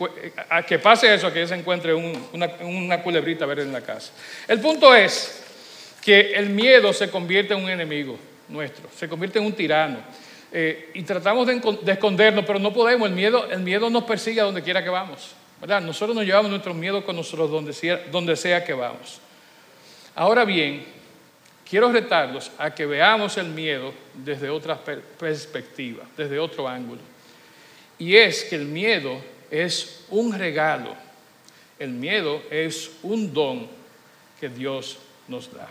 que 0.67 0.79
pase 0.79 1.13
eso, 1.13 1.33
que 1.33 1.41
ella 1.41 1.49
se 1.49 1.55
encuentre 1.57 1.93
una, 1.95 2.51
una, 2.61 3.03
culebrita 3.03 3.45
verde 3.45 3.63
en 3.63 3.73
la 3.73 3.81
casa. 3.81 4.13
El 4.47 4.61
punto 4.61 4.95
es 4.95 5.43
que 6.05 6.33
el 6.33 6.51
miedo 6.51 6.93
se 6.93 7.11
convierte 7.11 7.55
en 7.55 7.65
un 7.65 7.71
enemigo 7.71 8.17
nuestro, 8.49 8.89
se 8.97 9.09
convierte 9.09 9.39
en 9.39 9.47
un 9.47 9.53
tirano. 9.53 9.99
Eh, 10.51 10.93
y 10.95 11.03
tratamos 11.03 11.47
de, 11.47 11.93
escondernos, 11.93 12.45
pero 12.47 12.59
no 12.59 12.73
podemos. 12.73 13.09
El 13.09 13.15
miedo, 13.15 13.51
el 13.51 13.61
miedo 13.61 13.91
nos 13.91 14.05
persigue 14.05 14.41
a 14.41 14.45
donde 14.45 14.63
quiera 14.63 14.83
que 14.83 14.91
vamos. 14.91 15.35
¿verdad? 15.61 15.83
Nosotros 15.83 16.15
nos 16.15 16.25
llevamos 16.25 16.51
nuestro 16.51 16.73
miedo 16.73 17.05
con 17.05 17.17
nosotros 17.17 17.51
donde 17.51 18.01
donde 18.13 18.37
sea 18.37 18.65
que 18.65 18.73
vamos. 18.73 19.21
Ahora 20.15 20.45
bien, 20.45 20.87
quiero 21.69 21.93
retarlos 21.93 22.51
a 22.59 22.75
que 22.75 22.87
veamos 22.87 23.37
el 23.37 23.49
miedo 23.49 23.93
desde 24.15 24.49
otra 24.49 24.79
perspectiva, 24.79 26.05
desde 26.17 26.39
otro 26.39 26.67
ángulo. 26.67 27.01
Y 27.99 28.17
es 28.17 28.45
que 28.45 28.57
el 28.57 28.65
miedo 28.65 29.21
es 29.51 30.05
un 30.11 30.37
regalo. 30.37 30.95
El 31.79 31.91
miedo 31.91 32.43
es 32.51 32.91
un 33.03 33.33
don 33.33 33.69
que 34.41 34.49
Dios 34.49 34.99
nos 35.27 35.53
da. 35.53 35.69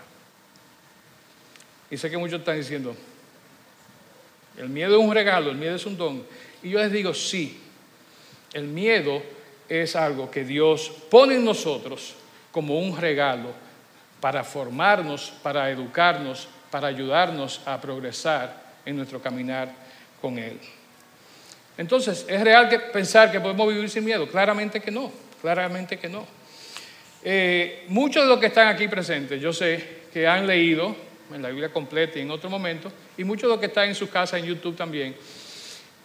Y 1.89 1.98
sé 1.98 2.10
que 2.10 2.18
muchos 2.18 2.39
están 2.39 2.58
diciendo, 2.58 2.96
el 4.58 4.70
miedo 4.70 5.00
es 5.00 5.06
un 5.06 5.13
regalo, 5.13 5.50
el 5.50 5.58
miedo 5.58 5.75
es 5.75 5.86
un 5.86 5.98
don. 5.98 6.25
Y 6.62 6.72
yo 6.72 6.80
les 6.80 6.92
digo, 6.92 7.13
sí, 7.13 7.60
el 8.54 8.66
miedo 8.66 9.22
es 9.70 9.96
algo 9.96 10.30
que 10.30 10.44
Dios 10.44 10.92
pone 11.10 11.36
en 11.36 11.46
nosotros 11.46 12.16
como 12.51 12.80
un 12.80 12.98
regalo 12.98 13.66
para 14.19 14.43
formarnos, 14.43 15.33
para 15.43 15.69
educarnos, 15.69 16.47
para 16.71 16.88
ayudarnos 16.88 17.62
a 17.65 17.79
progresar 17.79 18.53
en 18.86 18.97
nuestro 18.97 19.21
caminar 19.21 19.71
con 20.21 20.38
Él. 20.38 20.59
Entonces, 21.77 22.25
¿es 22.27 22.41
real 22.41 22.69
pensar 22.91 23.31
que 23.31 23.39
podemos 23.39 23.67
vivir 23.67 23.89
sin 23.89 24.03
miedo? 24.03 24.27
Claramente 24.27 24.79
que 24.79 24.89
no, 24.89 25.12
claramente 25.41 25.97
que 25.97 26.09
no. 26.09 26.25
Eh, 27.24 27.86
muchos 27.89 28.24
de 28.24 28.29
los 28.29 28.39
que 28.39 28.47
están 28.47 28.67
aquí 28.67 28.88
presentes, 28.88 29.39
yo 29.39 29.53
sé 29.53 30.05
que 30.12 30.27
han 30.27 30.47
leído 30.47 30.95
en 31.33 31.41
la 31.41 31.50
Biblia 31.50 31.69
completa 31.69 32.17
y 32.17 32.21
en 32.21 32.31
otro 32.31 32.50
momento, 32.50 32.91
y 33.17 33.24
muchos 33.24 33.43
de 33.43 33.50
los 33.50 33.59
que 33.59 33.67
están 33.67 33.89
en 33.89 33.95
su 33.95 34.09
casa 34.09 34.38
en 34.38 34.45
YouTube 34.45 34.75
también, 34.75 35.15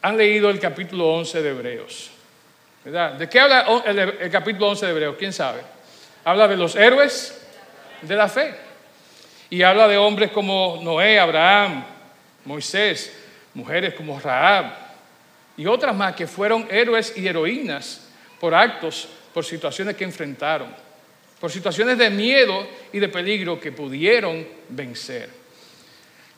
han 0.02 0.16
leído 0.16 0.50
el 0.50 0.58
capítulo 0.58 1.14
11 1.14 1.42
de 1.42 1.50
Hebreos. 1.50 2.10
¿Verdad? 2.84 3.12
¿De 3.12 3.28
qué 3.28 3.38
habla 3.38 3.64
el, 3.86 3.98
el 3.98 4.30
capítulo 4.30 4.70
11 4.70 4.86
de 4.86 4.92
Hebreos? 4.92 5.16
¿Quién 5.16 5.32
sabe? 5.32 5.60
Habla 6.24 6.48
de 6.48 6.56
los 6.56 6.74
héroes 6.74 7.41
de 8.02 8.16
la 8.16 8.28
fe. 8.28 8.54
Y 9.50 9.62
habla 9.62 9.88
de 9.88 9.96
hombres 9.96 10.30
como 10.30 10.80
Noé, 10.82 11.18
Abraham, 11.18 11.84
Moisés, 12.44 13.12
mujeres 13.54 13.94
como 13.94 14.18
Raab 14.18 14.82
y 15.56 15.66
otras 15.66 15.94
más 15.94 16.14
que 16.14 16.26
fueron 16.26 16.66
héroes 16.70 17.12
y 17.16 17.26
heroínas 17.26 18.08
por 18.40 18.54
actos, 18.54 19.08
por 19.32 19.44
situaciones 19.44 19.96
que 19.96 20.04
enfrentaron, 20.04 20.68
por 21.40 21.50
situaciones 21.50 21.98
de 21.98 22.10
miedo 22.10 22.66
y 22.92 22.98
de 22.98 23.08
peligro 23.08 23.60
que 23.60 23.72
pudieron 23.72 24.46
vencer. 24.68 25.28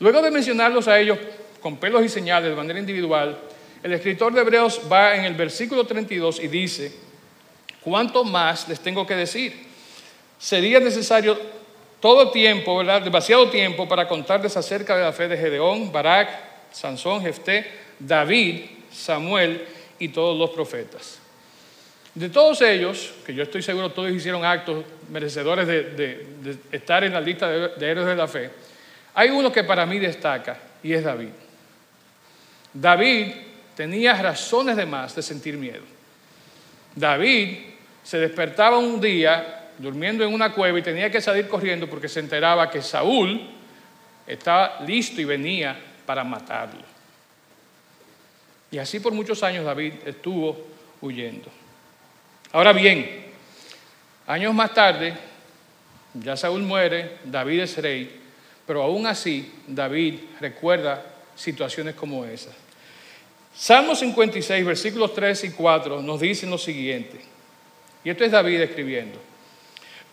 Luego 0.00 0.21
de 0.21 0.30
mencionarlos 0.30 0.88
a 0.88 0.99
ellos 0.99 1.18
con 1.61 1.78
pelos 1.78 2.04
y 2.04 2.09
señales 2.09 2.50
de 2.50 2.56
manera 2.56 2.78
individual, 2.78 3.38
el 3.83 3.92
escritor 3.92 4.33
de 4.33 4.40
Hebreos 4.40 4.80
va 4.90 5.14
en 5.14 5.25
el 5.25 5.35
versículo 5.35 5.87
32 5.87 6.40
y 6.40 6.49
dice, 6.49 6.92
¿cuánto 7.80 8.25
más 8.25 8.68
les 8.68 8.80
tengo 8.80 9.06
que 9.06 9.14
decir? 9.14 9.66
Sería 10.38 10.80
necesario 10.80 11.38
todo 12.05 12.31
tiempo, 12.31 12.77
¿verdad? 12.77 13.01
Demasiado 13.01 13.49
tiempo 13.49 13.89
para 13.89 14.07
contarles 14.07 14.55
acerca 14.59 14.95
de 14.95 15.05
la 15.05 15.13
fe 15.15 15.27
de 15.27 15.39
Gedeón, 15.39 15.91
Barak, 15.91 16.29
Sansón, 16.71 17.23
Jefté, 17.23 17.65
David, 17.99 18.61
Samuel 18.93 19.65
y 19.99 20.09
todos 20.09 20.39
los 20.39 20.51
profetas. 20.51 21.19
De 22.15 22.29
todos 22.29 22.61
ellos, 22.61 23.15
que 23.25 23.33
yo 23.33 23.45
estoy 23.45 23.63
seguro 23.63 23.91
todos 23.91 24.11
hicieron 24.11 24.45
actos 24.45 24.85
merecedores 25.09 25.67
de, 25.67 26.59
estar 26.73 27.05
en 27.05 27.15
la 27.15 27.23
lista 27.23 27.49
de, 27.49 27.91
héroes 27.91 28.07
de 28.07 28.17
la 28.17 28.29
fe, 28.29 28.51
hay 29.15 29.31
uno 29.31 29.51
que 29.51 29.65
para 29.65 29.87
mí 29.87 29.99
destaca 29.99 30.59
y 30.83 30.93
es 30.93 31.03
David. 31.03 31.31
David 32.75 33.33
tenía 33.75 34.13
razones 34.21 34.77
de 34.77 34.85
más 34.85 35.17
de 35.17 35.23
sentir 35.23 35.57
miedo. 35.57 35.85
David 36.95 37.61
se 38.03 38.19
despertaba 38.19 38.77
un 38.77 39.01
día 39.01 39.63
durmiendo 39.78 40.25
en 40.25 40.33
una 40.33 40.52
cueva 40.52 40.78
y 40.78 40.83
tenía 40.83 41.11
que 41.11 41.21
salir 41.21 41.49
corriendo 41.49 41.88
porque 41.88 42.09
se 42.09 42.21
enteraba 42.21 42.71
que 42.71 42.83
Saúl 42.83 43.40
estaba 44.26 44.81
listo 44.87 45.21
y 45.21 45.25
venía 45.25 45.78
para 46.07 46.25
matarlo. 46.25 46.83
Y 48.70 48.79
así 48.79 49.01
por 49.01 49.12
muchos 49.12 49.42
años 49.42 49.64
David 49.64 49.92
estuvo 50.05 50.66
huyendo. 51.01 51.49
Ahora 52.53 52.72
bien, 52.72 53.27
años 54.27 54.55
más 54.55 54.72
tarde, 54.75 55.14
ya 56.14 56.37
Saúl 56.37 56.62
muere, 56.62 57.18
David 57.25 57.61
es 57.61 57.77
rey, 57.79 58.20
pero 58.66 58.83
aún 58.83 59.07
así 59.07 59.53
David 59.66 60.20
recuerda 60.40 61.05
situaciones 61.35 61.94
como 61.94 62.25
esas. 62.25 62.55
Salmo 63.55 63.94
56, 63.94 64.64
versículos 64.64 65.14
3 65.14 65.44
y 65.44 65.51
4 65.51 66.03
nos 66.03 66.20
dicen 66.20 66.51
lo 66.51 66.59
siguiente, 66.59 67.20
y 68.03 68.11
esto 68.11 68.25
es 68.25 68.33
David 68.33 68.61
escribiendo, 68.61 69.20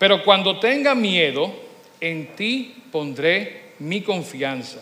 pero 0.02 0.24
cuando 0.24 0.58
tenga 0.58 0.96
miedo, 0.96 1.54
en 2.00 2.34
ti 2.34 2.74
pondré 2.90 3.74
mi 3.78 4.00
confianza. 4.00 4.80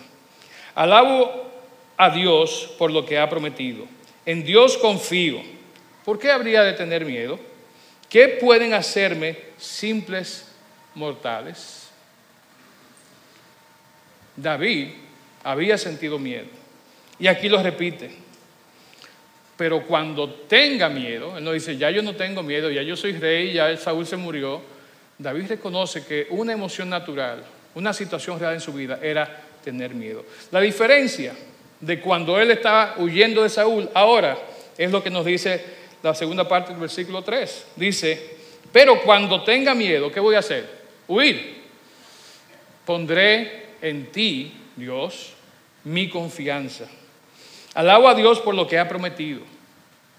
Alabo 0.73 1.47
a 1.95 2.09
Dios 2.09 2.73
por 2.79 2.89
lo 2.89 3.05
que 3.05 3.19
ha 3.19 3.29
prometido. 3.29 3.85
En 4.25 4.43
Dios 4.43 4.79
confío. 4.79 5.39
¿Por 6.03 6.17
qué 6.17 6.31
habría 6.31 6.63
de 6.63 6.73
tener 6.73 7.05
miedo? 7.05 7.39
¿Qué 8.09 8.29
pueden 8.29 8.73
hacerme 8.73 9.37
simples 9.59 10.51
mortales? 10.95 11.91
David 14.35 14.87
había 15.43 15.77
sentido 15.77 16.17
miedo. 16.17 16.49
Y 17.19 17.27
aquí 17.27 17.47
lo 17.47 17.61
repite. 17.61 18.09
Pero 19.55 19.85
cuando 19.85 20.27
tenga 20.31 20.89
miedo, 20.89 21.37
él 21.37 21.43
no 21.43 21.51
dice, 21.51 21.77
ya 21.77 21.91
yo 21.91 22.01
no 22.01 22.15
tengo 22.15 22.41
miedo, 22.41 22.71
ya 22.71 22.81
yo 22.81 22.95
soy 22.97 23.11
rey, 23.11 23.53
ya 23.53 23.77
Saúl 23.77 24.07
se 24.07 24.17
murió. 24.17 24.70
David 25.21 25.49
reconoce 25.49 26.05
que 26.05 26.27
una 26.31 26.53
emoción 26.53 26.89
natural, 26.89 27.43
una 27.75 27.93
situación 27.93 28.39
real 28.39 28.55
en 28.55 28.61
su 28.61 28.73
vida 28.73 28.99
era 29.01 29.41
tener 29.63 29.93
miedo. 29.93 30.25
La 30.51 30.59
diferencia 30.59 31.33
de 31.79 31.99
cuando 31.99 32.39
él 32.39 32.51
estaba 32.51 32.95
huyendo 32.97 33.43
de 33.43 33.49
Saúl 33.49 33.89
ahora 33.93 34.37
es 34.77 34.91
lo 34.91 35.03
que 35.03 35.09
nos 35.09 35.25
dice 35.25 35.63
la 36.01 36.15
segunda 36.15 36.47
parte 36.47 36.71
del 36.71 36.81
versículo 36.81 37.21
3. 37.21 37.65
Dice, 37.75 38.37
pero 38.71 39.01
cuando 39.03 39.43
tenga 39.43 39.75
miedo, 39.75 40.11
¿qué 40.11 40.19
voy 40.19 40.35
a 40.35 40.39
hacer? 40.39 40.67
Huir. 41.07 41.61
Pondré 42.85 43.65
en 43.81 44.11
ti, 44.11 44.53
Dios, 44.75 45.33
mi 45.83 46.09
confianza. 46.09 46.85
Alabo 47.75 48.07
a 48.07 48.15
Dios 48.15 48.39
por 48.39 48.55
lo 48.55 48.67
que 48.67 48.79
ha 48.79 48.87
prometido. 48.87 49.41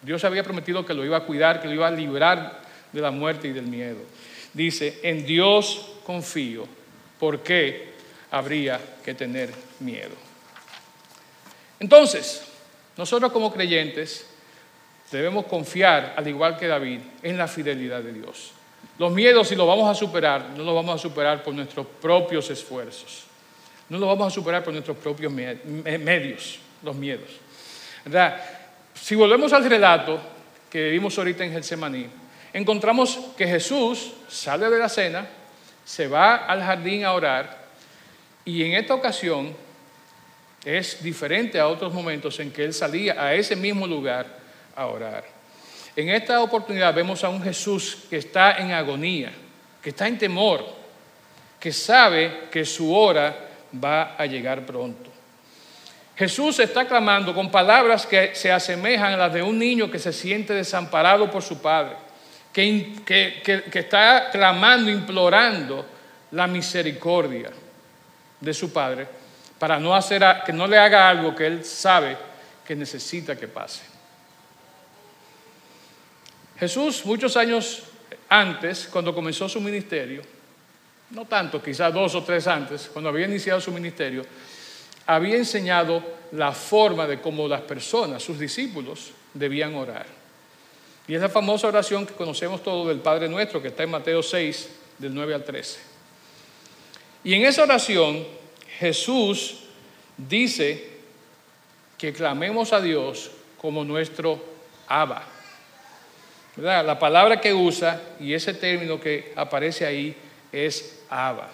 Dios 0.00 0.24
había 0.24 0.44
prometido 0.44 0.86
que 0.86 0.94
lo 0.94 1.04
iba 1.04 1.16
a 1.16 1.24
cuidar, 1.24 1.60
que 1.60 1.68
lo 1.68 1.74
iba 1.74 1.88
a 1.88 1.90
librar 1.90 2.60
de 2.92 3.00
la 3.00 3.10
muerte 3.10 3.48
y 3.48 3.52
del 3.52 3.66
miedo. 3.66 3.98
Dice, 4.54 5.00
en 5.02 5.24
Dios 5.24 5.86
confío. 6.04 6.66
¿Por 7.18 7.42
qué 7.42 7.92
habría 8.30 8.80
que 9.04 9.14
tener 9.14 9.52
miedo? 9.80 10.14
Entonces, 11.78 12.44
nosotros 12.96 13.32
como 13.32 13.52
creyentes 13.52 14.26
Debemos 15.12 15.44
confiar, 15.44 16.14
al 16.16 16.26
igual 16.26 16.56
que 16.56 16.66
David, 16.66 17.00
en 17.22 17.36
la 17.36 17.46
fidelidad 17.46 18.02
de 18.02 18.14
Dios. 18.14 18.52
Los 18.98 19.12
miedos, 19.12 19.46
si 19.46 19.54
los 19.54 19.66
vamos 19.66 19.88
a 19.88 19.94
superar, 19.94 20.50
no 20.56 20.64
los 20.64 20.74
vamos 20.74 20.94
a 20.94 20.98
superar 20.98 21.44
por 21.44 21.54
nuestros 21.54 21.86
propios 22.00 22.48
esfuerzos. 22.48 23.24
No 23.90 23.98
los 23.98 24.08
vamos 24.08 24.28
a 24.28 24.30
superar 24.30 24.64
por 24.64 24.72
nuestros 24.72 24.96
propios 24.96 25.30
medios, 25.30 26.58
los 26.82 26.96
miedos. 26.96 27.28
Si 28.94 29.14
volvemos 29.14 29.52
al 29.52 29.68
relato 29.68 30.18
que 30.70 30.88
vimos 30.88 31.16
ahorita 31.18 31.44
en 31.44 31.52
Getsemaní, 31.52 32.06
encontramos 32.52 33.18
que 33.36 33.46
Jesús 33.46 34.12
sale 34.28 34.68
de 34.68 34.78
la 34.78 34.88
cena, 34.88 35.26
se 35.84 36.08
va 36.08 36.36
al 36.36 36.62
jardín 36.62 37.04
a 37.04 37.12
orar, 37.12 37.62
y 38.44 38.64
en 38.64 38.74
esta 38.74 38.94
ocasión 38.94 39.54
es 40.64 41.02
diferente 41.02 41.58
a 41.58 41.68
otros 41.68 41.92
momentos 41.92 42.38
en 42.40 42.52
que 42.52 42.64
él 42.64 42.72
salía 42.72 43.20
a 43.20 43.34
ese 43.34 43.56
mismo 43.56 43.86
lugar 43.86 44.26
a 44.76 44.86
orar. 44.86 45.24
En 45.94 46.08
esta 46.08 46.40
oportunidad 46.40 46.94
vemos 46.94 47.22
a 47.24 47.28
un 47.28 47.42
Jesús 47.42 48.04
que 48.08 48.16
está 48.16 48.56
en 48.58 48.72
agonía, 48.72 49.32
que 49.82 49.90
está 49.90 50.06
en 50.06 50.18
temor, 50.18 50.64
que 51.58 51.72
sabe 51.72 52.48
que 52.50 52.64
su 52.64 52.94
hora 52.94 53.36
va 53.82 54.14
a 54.16 54.26
llegar 54.26 54.64
pronto. 54.64 55.10
Jesús 56.16 56.58
está 56.60 56.86
clamando 56.86 57.34
con 57.34 57.50
palabras 57.50 58.06
que 58.06 58.34
se 58.34 58.52
asemejan 58.52 59.14
a 59.14 59.16
las 59.16 59.32
de 59.32 59.42
un 59.42 59.58
niño 59.58 59.90
que 59.90 59.98
se 59.98 60.12
siente 60.12 60.54
desamparado 60.54 61.30
por 61.30 61.42
su 61.42 61.60
padre, 61.60 61.96
que, 62.52 63.70
está 63.72 64.30
clamando, 64.30 64.90
implorando 64.90 65.86
la 66.32 66.46
misericordia 66.46 67.50
de 68.40 68.54
su 68.54 68.72
padre 68.72 69.06
para 69.58 69.78
no 69.78 69.94
hacer 69.94 70.24
que 70.44 70.52
no 70.52 70.66
le 70.66 70.76
haga 70.76 71.08
algo 71.08 71.34
que 71.34 71.46
él 71.46 71.64
sabe 71.64 72.16
que 72.64 72.74
necesita 72.74 73.36
que 73.36 73.48
pase. 73.48 73.82
Jesús, 76.58 77.04
muchos 77.06 77.36
años 77.36 77.84
antes, 78.28 78.88
cuando 78.90 79.14
comenzó 79.14 79.48
su 79.48 79.60
ministerio, 79.60 80.22
no 81.10 81.26
tanto, 81.26 81.62
quizás 81.62 81.92
dos 81.92 82.14
o 82.14 82.22
tres 82.22 82.46
antes, 82.46 82.88
cuando 82.92 83.10
había 83.10 83.26
iniciado 83.26 83.60
su 83.60 83.70
ministerio, 83.70 84.24
había 85.06 85.36
enseñado 85.36 86.02
la 86.32 86.52
forma 86.52 87.06
de 87.06 87.20
cómo 87.20 87.48
las 87.48 87.62
personas, 87.62 88.22
sus 88.22 88.38
discípulos, 88.38 89.12
debían 89.34 89.74
orar. 89.74 90.21
Y 91.12 91.14
es 91.14 91.20
la 91.20 91.28
famosa 91.28 91.68
oración 91.68 92.06
que 92.06 92.14
conocemos 92.14 92.62
todos 92.62 92.88
del 92.88 93.00
Padre 93.00 93.28
Nuestro, 93.28 93.60
que 93.60 93.68
está 93.68 93.82
en 93.82 93.90
Mateo 93.90 94.22
6, 94.22 94.70
del 94.96 95.14
9 95.14 95.34
al 95.34 95.44
13. 95.44 95.78
Y 97.22 97.34
en 97.34 97.44
esa 97.44 97.64
oración, 97.64 98.26
Jesús 98.78 99.58
dice 100.16 100.88
que 101.98 102.14
clamemos 102.14 102.72
a 102.72 102.80
Dios 102.80 103.30
como 103.58 103.84
nuestro 103.84 104.42
Abba. 104.88 105.22
La 106.56 106.98
palabra 106.98 107.42
que 107.42 107.52
usa 107.52 108.00
y 108.18 108.32
ese 108.32 108.54
término 108.54 108.98
que 108.98 109.34
aparece 109.36 109.84
ahí 109.84 110.16
es 110.50 111.02
Abba, 111.10 111.50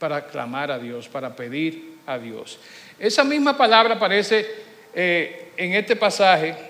para 0.00 0.26
clamar 0.26 0.72
a 0.72 0.78
Dios, 0.80 1.08
para 1.08 1.36
pedir 1.36 1.98
a 2.04 2.18
Dios. 2.18 2.58
Esa 2.98 3.22
misma 3.22 3.56
palabra 3.56 3.94
aparece 3.94 4.44
eh, 4.92 5.52
en 5.56 5.74
este 5.74 5.94
pasaje 5.94 6.69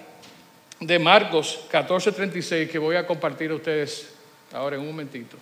de 0.81 0.99
Marcos 0.99 1.61
14:36 1.71 2.69
que 2.71 2.79
voy 2.79 2.97
a 2.97 3.07
compartir 3.07 3.51
a 3.51 3.55
ustedes 3.55 4.13
ahora 4.53 4.77
en 4.77 4.83
un 4.83 4.89
momentito. 4.89 5.37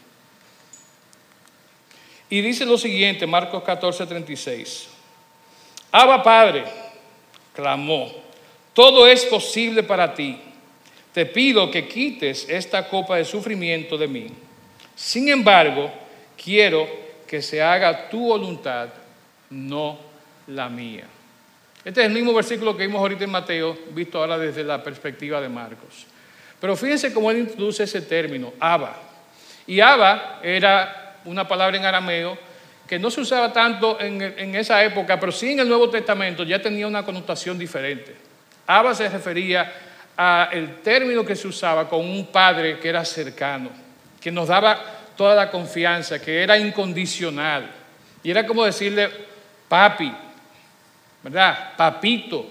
Y 2.28 2.42
dice 2.42 2.66
lo 2.66 2.76
siguiente, 2.76 3.26
Marcos 3.26 3.62
14:36. 3.62 4.88
Abba 5.90 6.22
Padre, 6.22 6.64
clamó, 7.54 8.12
todo 8.74 9.06
es 9.06 9.24
posible 9.24 9.82
para 9.82 10.12
ti 10.12 10.38
te 11.18 11.26
pido 11.26 11.68
que 11.68 11.88
quites 11.88 12.46
esta 12.48 12.88
copa 12.88 13.16
de 13.16 13.24
sufrimiento 13.24 13.98
de 13.98 14.06
mí. 14.06 14.28
Sin 14.94 15.28
embargo, 15.28 15.90
quiero 16.40 16.88
que 17.26 17.42
se 17.42 17.60
haga 17.60 18.08
tu 18.08 18.28
voluntad, 18.28 18.88
no 19.50 19.98
la 20.46 20.68
mía. 20.68 21.08
Este 21.84 22.00
es 22.00 22.06
el 22.06 22.12
mismo 22.12 22.34
versículo 22.34 22.76
que 22.76 22.86
vimos 22.86 23.00
ahorita 23.00 23.24
en 23.24 23.30
Mateo, 23.30 23.78
visto 23.90 24.18
ahora 24.18 24.36
desde 24.36 24.64
la 24.64 24.82
perspectiva 24.82 25.40
de 25.40 25.48
Marcos. 25.48 26.06
Pero 26.60 26.76
fíjense 26.76 27.12
cómo 27.12 27.30
él 27.30 27.38
introduce 27.38 27.84
ese 27.84 28.02
término, 28.02 28.52
Abba. 28.58 28.96
Y 29.66 29.80
Abba 29.80 30.40
era 30.42 31.16
una 31.24 31.46
palabra 31.46 31.76
en 31.76 31.84
arameo 31.84 32.36
que 32.86 32.98
no 32.98 33.10
se 33.10 33.20
usaba 33.20 33.52
tanto 33.52 34.00
en, 34.00 34.54
esa 34.56 34.82
época, 34.82 35.20
pero 35.20 35.30
sí 35.30 35.52
en 35.52 35.60
el 35.60 35.68
Nuevo 35.68 35.90
Testamento 35.90 36.42
ya 36.42 36.60
tenía 36.60 36.86
una 36.86 37.04
connotación 37.04 37.58
diferente. 37.58 38.16
Abba 38.66 38.94
se 38.94 39.08
refería 39.08 39.70
al 40.16 40.80
término 40.82 41.24
que 41.24 41.36
se 41.36 41.46
usaba 41.46 41.88
con 41.88 42.00
un 42.00 42.26
padre 42.26 42.78
que 42.78 42.88
era 42.88 43.04
cercano, 43.04 43.70
que 44.20 44.32
nos 44.32 44.48
daba 44.48 44.82
toda 45.16 45.34
la 45.34 45.50
confianza, 45.50 46.18
que 46.18 46.42
era 46.42 46.56
incondicional. 46.58 47.70
Y 48.22 48.30
era 48.30 48.46
como 48.46 48.64
decirle, 48.64 49.10
papi, 49.68 50.12
¿verdad? 51.28 51.76
Papito. 51.76 52.46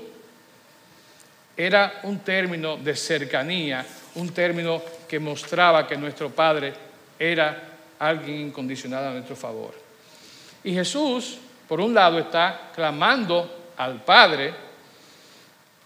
Era 1.55 2.01
un 2.03 2.19
término 2.19 2.77
de 2.77 2.95
cercanía, 2.95 3.83
un 4.15 4.29
término 4.29 4.83
que 5.07 5.19
mostraba 5.19 5.87
que 5.87 5.97
nuestro 5.97 6.29
Padre 6.29 6.73
era 7.17 7.63
alguien 7.97 8.41
incondicional 8.41 9.05
a 9.05 9.11
nuestro 9.13 9.35
favor. 9.35 9.73
Y 10.63 10.73
Jesús, 10.73 11.39
por 11.67 11.81
un 11.81 11.95
lado, 11.95 12.19
está 12.19 12.69
clamando 12.75 13.71
al 13.77 14.03
Padre, 14.03 14.53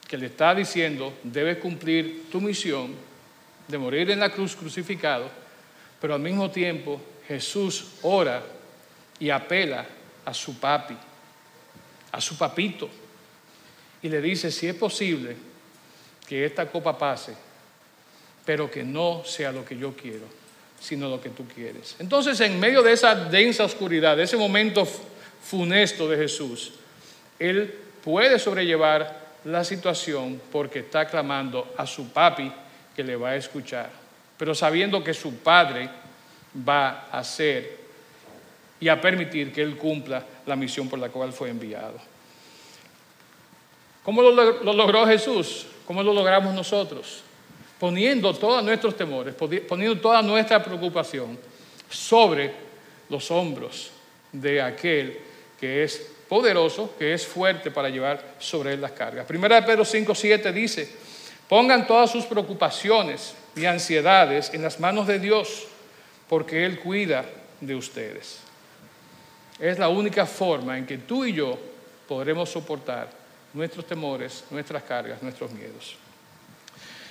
que 0.06 0.18
le 0.18 0.26
está 0.26 0.54
diciendo, 0.54 1.14
debes 1.24 1.60
cumplir 1.60 2.30
tu 2.30 2.42
misión 2.42 2.94
de 3.70 3.78
morir 3.78 4.12
en 4.12 4.20
la 4.20 4.30
cruz 4.30 4.58
crucificado, 4.58 5.30
pero 6.02 6.16
al 6.16 6.20
mismo 6.20 6.52
tiempo 6.52 7.00
Jesús 7.26 7.92
ora 8.02 8.44
y 9.18 9.30
apela 9.30 9.86
a 10.26 10.34
su 10.34 10.60
papi, 10.60 10.98
a 12.12 12.22
su 12.22 12.38
papito, 12.38 12.90
y 14.02 14.10
le 14.10 14.22
dice, 14.22 14.52
si 14.52 14.68
es 14.68 14.76
posible 14.76 15.36
que 16.28 16.46
esta 16.46 16.66
copa 16.68 16.98
pase, 16.98 17.36
pero 18.46 18.70
que 18.70 18.84
no 18.84 19.24
sea 19.26 19.52
lo 19.52 19.64
que 19.64 19.78
yo 19.78 19.96
quiero, 19.96 20.26
sino 20.80 21.08
lo 21.08 21.22
que 21.22 21.30
tú 21.30 21.46
quieres. 21.48 21.96
Entonces, 22.00 22.40
en 22.42 22.60
medio 22.60 22.82
de 22.82 22.94
esa 22.94 23.14
densa 23.14 23.66
oscuridad, 23.66 24.18
de 24.18 24.24
ese 24.24 24.38
momento 24.38 24.88
funesto 25.44 26.10
de 26.10 26.18
Jesús, 26.18 26.74
Él 27.38 27.74
puede 28.04 28.40
sobrellevar 28.40 29.22
la 29.46 29.64
situación 29.64 30.42
porque 30.52 30.80
está 30.80 31.08
clamando 31.08 31.74
a 31.78 31.86
su 31.86 32.10
papi 32.10 32.52
que 32.96 33.04
le 33.04 33.16
va 33.16 33.30
a 33.30 33.36
escuchar, 33.36 33.90
pero 34.38 34.56
sabiendo 34.56 35.04
que 35.04 35.14
su 35.14 35.36
padre 35.36 35.90
va 36.68 37.08
a 37.12 37.20
hacer 37.20 37.81
y 38.82 38.90
a 38.90 39.00
permitir 39.00 39.54
que 39.54 39.62
Él 39.62 39.78
cumpla 39.78 40.26
la 40.46 40.56
misión 40.58 40.90
por 40.90 41.00
la 41.00 41.08
cual 41.10 41.32
fue 41.32 41.50
enviado. 41.50 42.00
¿Cómo 44.04 44.22
lo, 44.22 44.64
lo 44.64 44.74
logró 44.74 45.06
Jesús? 45.06 45.68
¿Cómo 45.86 46.02
lo 46.02 46.14
logramos 46.14 46.54
nosotros? 46.54 47.22
Poniendo 47.80 48.34
todos 48.34 48.64
nuestros 48.64 48.98
temores, 48.98 49.34
poniendo 49.36 50.00
toda 50.00 50.22
nuestra 50.22 50.64
preocupación 50.64 51.38
sobre 51.90 52.54
los 53.10 53.30
hombros 53.32 53.92
de 54.32 54.62
aquel 54.62 55.20
que 55.60 55.84
es 55.84 56.12
poderoso, 56.28 56.96
que 56.98 57.14
es 57.14 57.26
fuerte 57.26 57.72
para 57.72 57.90
llevar 57.90 58.36
sobre 58.40 58.74
él 58.74 58.82
las 58.82 58.94
cargas. 58.94 59.26
Primera 59.26 59.58
de 59.58 59.68
Pedro 59.68 59.86
5, 59.86 60.16
7 60.16 60.52
dice, 60.52 60.90
pongan 61.48 61.86
todas 61.86 62.10
sus 62.10 62.26
preocupaciones 62.26 63.36
y 63.56 63.66
ansiedades 63.66 64.54
en 64.54 64.64
las 64.64 64.80
manos 64.80 65.08
de 65.08 65.20
Dios, 65.20 65.68
porque 66.30 66.66
Él 66.66 66.80
cuida 66.80 67.26
de 67.60 67.76
ustedes. 67.76 68.41
Es 69.62 69.78
la 69.78 69.90
única 69.90 70.26
forma 70.26 70.76
en 70.76 70.88
que 70.88 70.98
tú 70.98 71.24
y 71.24 71.34
yo 71.34 71.58
podremos 72.08 72.50
soportar 72.50 73.12
nuestros 73.54 73.86
temores, 73.86 74.44
nuestras 74.50 74.82
cargas, 74.82 75.22
nuestros 75.22 75.52
miedos. 75.52 75.96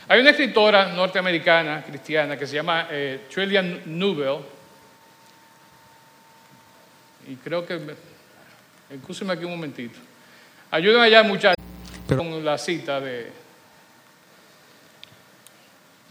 Hay 0.09 0.21
una 0.21 0.31
escritora 0.31 0.89
norteamericana, 0.89 1.85
cristiana, 1.85 2.37
que 2.37 2.49
se 2.49 2.57
llama 2.57 2.89
eh, 2.91 3.27
Trillian 3.33 3.83
Newell, 3.87 4.41
y 7.29 7.37
creo 7.37 7.65
que, 7.65 7.79
escúcheme 8.91 9.33
aquí 9.33 9.45
un 9.45 9.53
momentito, 9.53 10.01
ayúdenme 10.73 11.05
allá 11.05 11.23
muchachos 11.23 11.55
con 12.09 12.45
la 12.45 12.59
cita 12.59 13.01
de, 13.01 13.31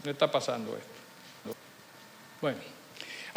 ¿qué 0.02 0.10
está 0.10 0.30
pasando 0.30 0.74
esto? 0.74 1.54
Bueno, 2.40 2.58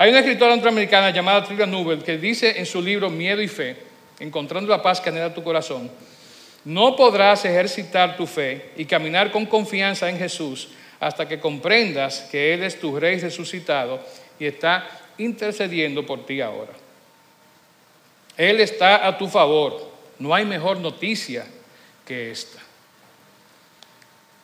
hay 0.03 0.09
una 0.09 0.19
escritora 0.19 0.53
norteamericana 0.53 1.11
llamada 1.11 1.45
Trillian 1.45 1.71
Newell 1.71 2.03
que 2.03 2.17
dice 2.17 2.59
en 2.59 2.65
su 2.65 2.81
libro 2.81 3.09
Miedo 3.09 3.41
y 3.41 3.47
Fe, 3.47 3.77
Encontrando 4.19 4.69
la 4.69 4.81
paz 4.81 4.99
que 4.99 5.07
anhela 5.07 5.33
tu 5.33 5.41
corazón, 5.41 5.89
no 6.65 6.97
podrás 6.97 7.45
ejercitar 7.45 8.17
tu 8.17 8.27
fe 8.27 8.71
y 8.75 8.83
caminar 8.83 9.31
con 9.31 9.45
confianza 9.45 10.09
en 10.09 10.17
Jesús 10.17 10.71
hasta 10.99 11.25
que 11.25 11.39
comprendas 11.39 12.27
que 12.29 12.53
Él 12.53 12.63
es 12.63 12.81
tu 12.81 12.99
Rey 12.99 13.17
resucitado 13.17 14.01
y 14.37 14.45
está 14.45 14.89
intercediendo 15.19 16.05
por 16.05 16.25
ti 16.25 16.41
ahora. 16.41 16.73
Él 18.35 18.59
está 18.59 19.07
a 19.07 19.17
tu 19.17 19.29
favor. 19.29 19.89
No 20.19 20.35
hay 20.35 20.43
mejor 20.43 20.81
noticia 20.81 21.45
que 22.05 22.29
esta. 22.29 22.59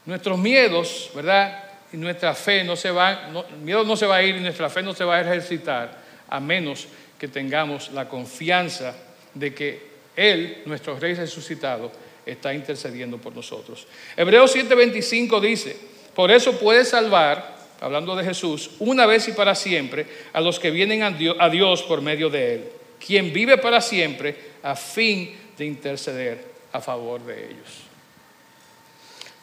Nuestros 0.06 0.40
miedos, 0.40 1.12
¿verdad? 1.14 1.69
Y 1.92 1.98
nuestra 1.98 2.36
fe 2.36 2.64
no 2.64 2.76
se 2.76 2.92
va, 2.92 3.30
no, 3.32 3.46
el 3.48 3.58
miedo 3.58 3.84
no 3.84 3.96
se 3.96 4.06
va 4.06 4.18
a 4.18 4.24
ir 4.24 4.36
y 4.36 4.40
nuestra 4.40 4.70
fe 4.70 4.84
no 4.84 4.94
se 4.94 5.04
va 5.04 5.18
a 5.18 5.22
ejercitar 5.22 5.98
a 6.28 6.40
menos 6.40 6.88
que 7.18 7.28
tengamos 7.28 7.92
la 7.92 8.08
confianza 8.08 8.96
de 9.34 9.54
que 9.54 9.90
Él, 10.16 10.64
nuestro 10.66 11.00
Rey 11.00 11.14
resucitado, 11.14 11.92
está 12.26 12.54
intercediendo 12.54 13.18
por 13.18 13.36
nosotros. 13.36 13.88
Hebreos 14.16 14.56
7:25 14.56 15.40
dice, 15.42 15.76
por 16.16 16.32
eso 16.32 16.60
puede 16.60 16.86
salvar, 16.86 17.58
hablando 17.82 18.16
de 18.16 18.24
Jesús, 18.24 18.72
una 18.80 19.06
vez 19.06 19.28
y 19.28 19.32
para 19.32 19.56
siempre 19.56 20.06
a 20.34 20.42
los 20.42 20.60
que 20.60 20.72
vienen 20.72 21.02
a 21.04 21.50
Dios 21.50 21.84
por 21.84 22.02
medio 22.02 22.30
de 22.30 22.56
Él, 22.56 22.70
quien 23.06 23.34
vive 23.34 23.58
para 23.58 23.82
siempre 23.82 24.36
a 24.62 24.76
fin 24.76 25.36
de 25.58 25.66
interceder 25.66 26.46
a 26.72 26.82
favor 26.82 27.22
de 27.26 27.46
ellos. 27.46 27.90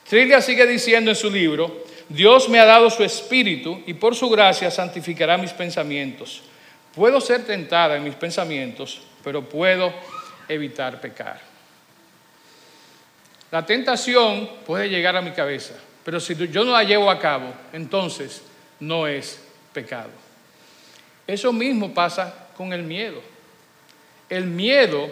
Trillia 0.08 0.40
sigue 0.40 0.66
diciendo 0.66 1.10
en 1.10 1.16
su 1.16 1.30
libro, 1.30 1.84
Dios 2.08 2.48
me 2.48 2.60
ha 2.60 2.64
dado 2.64 2.88
su 2.90 3.02
espíritu 3.02 3.82
y 3.86 3.94
por 3.94 4.14
su 4.14 4.28
gracia 4.28 4.70
santificará 4.70 5.36
mis 5.36 5.52
pensamientos. 5.52 6.42
Puedo 6.94 7.20
ser 7.20 7.44
tentada 7.44 7.96
en 7.96 8.04
mis 8.04 8.14
pensamientos, 8.14 9.02
pero 9.24 9.42
puedo 9.48 9.92
evitar 10.48 11.00
pecar. 11.00 11.40
La 13.50 13.66
tentación 13.66 14.48
puede 14.64 14.88
llegar 14.88 15.16
a 15.16 15.22
mi 15.22 15.32
cabeza, 15.32 15.74
pero 16.04 16.20
si 16.20 16.34
yo 16.48 16.64
no 16.64 16.72
la 16.72 16.84
llevo 16.84 17.10
a 17.10 17.18
cabo, 17.18 17.52
entonces 17.72 18.42
no 18.80 19.06
es 19.06 19.40
pecado. 19.72 20.10
Eso 21.26 21.52
mismo 21.52 21.92
pasa 21.92 22.48
con 22.56 22.72
el 22.72 22.82
miedo. 22.82 23.20
El 24.28 24.46
miedo 24.46 25.08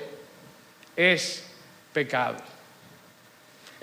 es 0.97 1.45
pecado. 1.93 2.54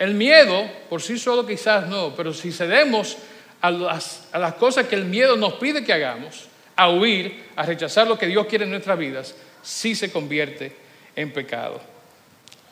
El 0.01 0.15
miedo 0.15 0.67
por 0.89 0.99
sí 0.99 1.19
solo 1.19 1.45
quizás 1.45 1.87
no, 1.87 2.15
pero 2.15 2.33
si 2.33 2.51
cedemos 2.51 3.17
a 3.61 3.69
las, 3.69 4.29
a 4.31 4.39
las 4.39 4.55
cosas 4.55 4.87
que 4.87 4.95
el 4.95 5.05
miedo 5.05 5.35
nos 5.35 5.53
pide 5.53 5.83
que 5.83 5.93
hagamos, 5.93 6.47
a 6.75 6.89
huir, 6.89 7.43
a 7.55 7.61
rechazar 7.61 8.07
lo 8.07 8.17
que 8.17 8.25
Dios 8.25 8.47
quiere 8.47 8.63
en 8.63 8.71
nuestras 8.71 8.97
vidas, 8.97 9.35
sí 9.61 9.93
se 9.93 10.11
convierte 10.11 10.75
en 11.15 11.31
pecado. 11.31 11.79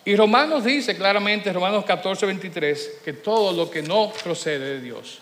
Y 0.06 0.16
Romanos 0.16 0.64
dice 0.64 0.98
claramente, 0.98 1.54
Romanos 1.54 1.86
14, 1.86 2.26
23, 2.26 3.02
que 3.06 3.14
todo 3.14 3.54
lo 3.54 3.70
que 3.70 3.84
no 3.84 4.12
procede 4.24 4.78
de 4.78 4.82
Dios 4.82 5.20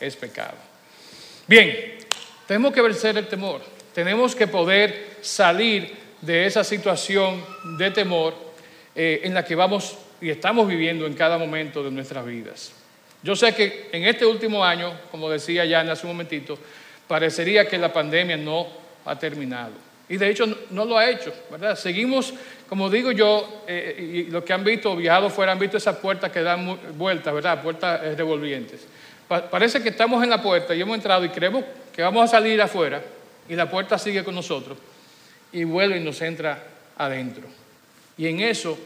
es 0.00 0.16
pecado. 0.16 0.56
Bien, 1.46 1.98
tenemos 2.46 2.72
que 2.72 2.80
vencer 2.80 3.18
el 3.18 3.28
temor, 3.28 3.60
tenemos 3.92 4.34
que 4.34 4.46
poder 4.46 5.18
salir 5.20 5.94
de 6.22 6.46
esa 6.46 6.64
situación 6.64 7.44
de 7.76 7.90
temor 7.90 8.32
eh, 8.94 9.20
en 9.24 9.34
la 9.34 9.44
que 9.44 9.54
vamos 9.54 9.98
y 10.20 10.30
estamos 10.30 10.68
viviendo 10.68 11.06
en 11.06 11.14
cada 11.14 11.38
momento 11.38 11.82
de 11.82 11.90
nuestras 11.90 12.24
vidas. 12.26 12.72
Yo 13.22 13.36
sé 13.36 13.54
que 13.54 13.88
en 13.92 14.04
este 14.04 14.24
último 14.24 14.64
año, 14.64 14.92
como 15.10 15.28
decía 15.28 15.64
ya 15.64 15.80
hace 15.80 16.06
un 16.06 16.12
momentito, 16.12 16.58
parecería 17.06 17.68
que 17.68 17.78
la 17.78 17.92
pandemia 17.92 18.36
no 18.36 18.66
ha 19.04 19.18
terminado. 19.18 19.72
Y 20.08 20.16
de 20.16 20.28
hecho 20.28 20.46
no 20.70 20.84
lo 20.84 20.98
ha 20.98 21.08
hecho, 21.08 21.32
¿verdad? 21.50 21.76
Seguimos 21.76 22.34
como 22.70 22.88
digo 22.88 23.10
yo, 23.10 23.64
eh, 23.66 24.26
y 24.28 24.30
los 24.30 24.44
que 24.44 24.52
han 24.52 24.62
visto, 24.62 24.94
viajado 24.94 25.28
fuera, 25.28 25.50
han 25.50 25.58
visto 25.58 25.76
esas 25.76 25.96
puertas 25.96 26.30
que 26.30 26.40
dan 26.40 26.78
vueltas, 26.96 27.34
¿verdad? 27.34 27.60
Puertas 27.60 28.00
eh, 28.04 28.14
revolvientes. 28.14 28.86
parece 29.26 29.82
que 29.82 29.88
estamos 29.88 30.22
en 30.22 30.30
la 30.30 30.40
puerta 30.40 30.72
y 30.72 30.80
hemos 30.80 30.94
entrado 30.94 31.24
y 31.24 31.30
creemos 31.30 31.64
que 31.92 32.00
vamos 32.00 32.22
a 32.22 32.28
salir 32.28 32.62
afuera 32.62 33.02
y 33.48 33.56
la 33.56 33.68
puerta 33.68 33.98
sigue 33.98 34.22
con 34.22 34.36
nosotros 34.36 34.78
y 35.52 35.64
vuelve 35.64 35.96
y 35.96 36.04
nos 36.04 36.22
entra 36.22 36.62
adentro. 36.96 37.42
Y 38.16 38.28
en 38.28 38.38
eso 38.38 38.78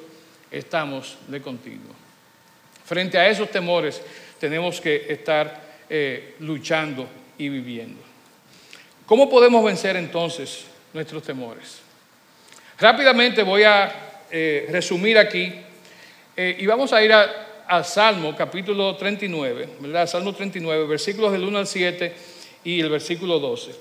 estamos 0.58 1.18
de 1.28 1.42
continuo. 1.42 1.92
Frente 2.84 3.18
a 3.18 3.28
esos 3.28 3.50
temores 3.50 4.00
tenemos 4.38 4.80
que 4.80 5.06
estar 5.08 5.62
eh, 5.88 6.34
luchando 6.40 7.08
y 7.38 7.48
viviendo. 7.48 8.00
¿Cómo 9.06 9.28
podemos 9.28 9.64
vencer 9.64 9.96
entonces 9.96 10.66
nuestros 10.92 11.22
temores? 11.22 11.80
Rápidamente 12.78 13.42
voy 13.42 13.62
a 13.64 14.22
eh, 14.30 14.66
resumir 14.70 15.18
aquí 15.18 15.52
eh, 16.36 16.56
y 16.58 16.66
vamos 16.66 16.92
a 16.92 17.02
ir 17.02 17.12
al 17.12 17.84
Salmo 17.84 18.34
capítulo 18.36 18.96
39, 18.96 19.68
¿verdad? 19.80 20.06
Salmo 20.06 20.32
39, 20.34 20.86
versículos 20.86 21.32
del 21.32 21.44
1 21.44 21.58
al 21.58 21.66
7 21.66 22.14
y 22.64 22.80
el 22.80 22.90
versículo 22.90 23.38
12. 23.38 23.72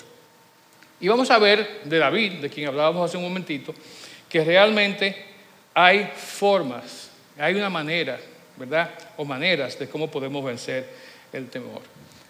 Y 1.01 1.07
vamos 1.07 1.29
a 1.31 1.39
ver 1.39 1.81
de 1.83 1.97
David, 1.97 2.33
de 2.33 2.49
quien 2.49 2.67
hablábamos 2.67 3.09
hace 3.09 3.17
un 3.17 3.23
momentito, 3.23 3.73
que 4.29 4.43
realmente 4.43 5.32
hay 5.73 6.11
formas, 6.15 7.09
hay 7.37 7.55
una 7.55 7.69
manera, 7.69 8.19
¿verdad? 8.57 8.91
O 9.17 9.25
maneras 9.25 9.77
de 9.79 9.89
cómo 9.89 10.09
podemos 10.09 10.43
vencer 10.43 10.87
el 11.31 11.49
temor. 11.49 11.81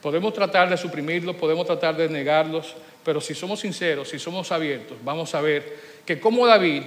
Podemos 0.01 0.33
tratar 0.33 0.69
de 0.69 0.77
suprimirlo, 0.77 1.35
podemos 1.35 1.65
tratar 1.65 1.95
de 1.95 2.09
negarlos, 2.09 2.75
pero 3.03 3.21
si 3.21 3.33
somos 3.33 3.59
sinceros, 3.59 4.09
si 4.09 4.19
somos 4.19 4.51
abiertos, 4.51 4.97
vamos 5.03 5.33
a 5.35 5.41
ver 5.41 5.77
que 6.05 6.19
como 6.19 6.45
David 6.45 6.83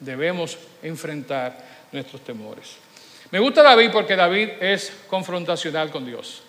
debemos 0.00 0.58
enfrentar 0.82 1.58
nuestros 1.92 2.22
temores. 2.22 2.76
Me 3.30 3.38
gusta 3.38 3.62
David 3.62 3.90
porque 3.92 4.16
David 4.16 4.50
es 4.60 4.92
confrontacional 5.08 5.90
con 5.90 6.06
Dios. 6.06 6.42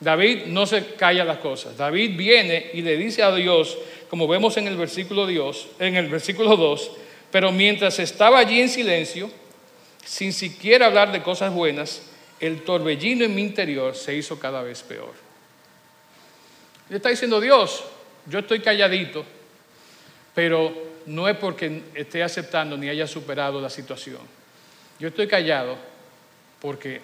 David 0.00 0.46
no 0.46 0.66
se 0.66 0.94
calla 0.94 1.24
las 1.24 1.38
cosas. 1.38 1.76
David 1.76 2.16
viene 2.16 2.70
y 2.74 2.82
le 2.82 2.96
dice 2.96 3.22
a 3.22 3.34
Dios, 3.34 3.78
como 4.10 4.26
vemos 4.26 4.56
en 4.56 4.66
el 4.66 4.76
versículo 4.76 5.26
Dios, 5.26 5.68
en 5.78 5.96
el 5.96 6.08
versículo 6.08 6.56
2, 6.56 6.90
pero 7.34 7.50
mientras 7.50 7.98
estaba 7.98 8.38
allí 8.38 8.60
en 8.60 8.68
silencio, 8.68 9.28
sin 10.04 10.32
siquiera 10.32 10.86
hablar 10.86 11.10
de 11.10 11.20
cosas 11.20 11.52
buenas, 11.52 12.02
el 12.38 12.62
torbellino 12.62 13.24
en 13.24 13.34
mi 13.34 13.42
interior 13.42 13.96
se 13.96 14.14
hizo 14.14 14.38
cada 14.38 14.62
vez 14.62 14.84
peor. 14.84 15.12
Le 16.88 16.98
está 16.98 17.08
diciendo 17.08 17.40
Dios, 17.40 17.82
yo 18.26 18.38
estoy 18.38 18.60
calladito, 18.60 19.24
pero 20.32 20.72
no 21.06 21.28
es 21.28 21.36
porque 21.36 21.82
esté 21.94 22.22
aceptando 22.22 22.76
ni 22.76 22.88
haya 22.88 23.08
superado 23.08 23.60
la 23.60 23.68
situación. 23.68 24.20
Yo 25.00 25.08
estoy 25.08 25.26
callado 25.26 25.76
porque 26.60 27.00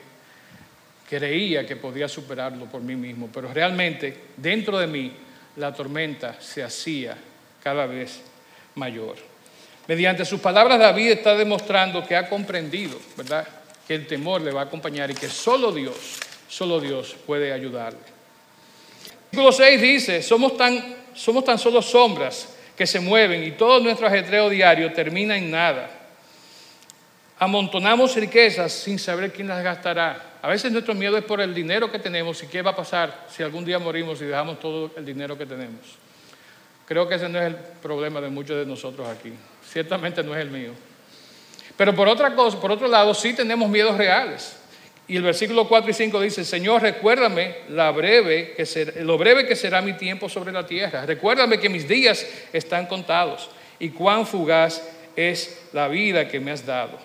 creía 1.09 1.67
que 1.67 1.75
podía 1.75 2.09
superarlo 2.09 2.67
por 2.67 2.83
mí 2.83 2.95
mismo, 2.95 3.29
pero 3.35 3.53
realmente 3.53 4.17
dentro 4.37 4.79
de 4.79 4.87
mí 4.87 5.13
la 5.57 5.75
tormenta 5.75 6.41
se 6.41 6.63
hacía 6.63 7.19
cada 7.65 7.87
vez 7.87 8.23
mayor. 8.77 9.30
Mediante 9.91 10.25
sus 10.25 10.39
palabras 10.39 10.79
David 10.79 11.11
está 11.11 11.35
demostrando 11.35 12.07
que 12.07 12.15
ha 12.15 12.29
comprendido, 12.29 12.97
¿verdad? 13.17 13.45
Que 13.89 13.97
el 13.97 14.07
temor 14.07 14.41
le 14.41 14.53
va 14.53 14.61
a 14.61 14.65
acompañar 14.67 15.11
y 15.11 15.15
que 15.15 15.29
solo 15.29 15.73
Dios, 15.73 15.97
solo 16.49 16.79
Dios 16.79 17.17
puede 17.27 17.53
ayudarle. 17.53 17.99
Versículo 19.33 19.51
6 19.51 19.83
dice, 19.83 20.23
somos 20.23 20.57
tan, 20.57 20.95
somos 21.13 21.45
tan 21.45 21.59
solo 21.59 21.83
sombras 21.83 22.51
que 22.77 22.87
se 22.87 23.01
mueven 23.01 23.43
y 23.43 23.51
todo 23.51 23.81
nuestro 23.81 24.07
ajetreo 24.07 24.49
diario 24.49 24.93
termina 24.93 25.37
en 25.37 25.51
nada. 25.51 25.91
Amontonamos 27.41 28.15
riquezas 28.15 28.71
sin 28.71 28.97
saber 28.97 29.33
quién 29.33 29.49
las 29.49 29.61
gastará. 29.65 30.37
A 30.41 30.47
veces 30.47 30.71
nuestro 30.71 30.95
miedo 30.95 31.19
es 31.19 31.25
por 31.25 31.41
el 31.41 31.53
dinero 31.53 31.91
que 31.91 31.99
tenemos 31.99 32.41
y 32.45 32.47
qué 32.47 32.63
va 32.63 32.71
a 32.71 32.77
pasar 32.77 33.27
si 33.29 33.43
algún 33.43 33.65
día 33.65 33.81
morimos 33.81 34.23
y 34.23 34.27
dejamos 34.27 34.61
todo 34.61 34.93
el 34.97 35.05
dinero 35.05 35.37
que 35.37 35.47
tenemos. 35.47 35.99
Creo 36.87 37.09
que 37.09 37.17
ese 37.17 37.29
no 37.29 37.41
es 37.41 37.47
el 37.49 37.57
problema 37.57 38.21
de 38.21 38.29
muchos 38.29 38.57
de 38.57 38.67
nosotros 38.67 39.09
aquí. 39.09 39.33
Ciertamente 39.71 40.23
no 40.23 40.35
es 40.35 40.41
el 40.41 40.51
mío. 40.51 40.73
Pero 41.77 41.95
por 41.95 42.09
otra 42.09 42.35
cosa, 42.35 42.61
por 42.61 42.73
otro 42.73 42.89
lado, 42.89 43.15
sí 43.15 43.33
tenemos 43.33 43.69
miedos 43.69 43.97
reales. 43.97 44.57
Y 45.07 45.17
el 45.17 45.23
versículo 45.23 45.67
4 45.67 45.91
y 45.91 45.95
5 45.95 46.21
dice, 46.21 46.45
Señor, 46.45 46.83
recuérdame 46.83 47.57
la 47.71 47.91
breve 47.91 48.55
que 48.57 49.03
lo 49.03 49.19
breve 49.19 49.47
que 49.47 49.57
será 49.57 49.81
mi 49.81 49.95
tiempo 49.95 50.29
sobre 50.29 50.53
la 50.53 50.67
tierra. 50.67 51.05
Recuérdame 51.07 51.59
que 51.59 51.69
mis 51.69 51.89
días 51.89 52.27
están 52.53 52.87
contados 52.87 53.49
y 53.79 53.91
cuán 53.91 54.27
fugaz 54.27 54.83
es 55.17 55.63
la 55.73 55.89
vida 55.89 56.29
que 56.29 56.39
me 56.39 56.53
has 56.53 56.65
dado. 56.65 56.99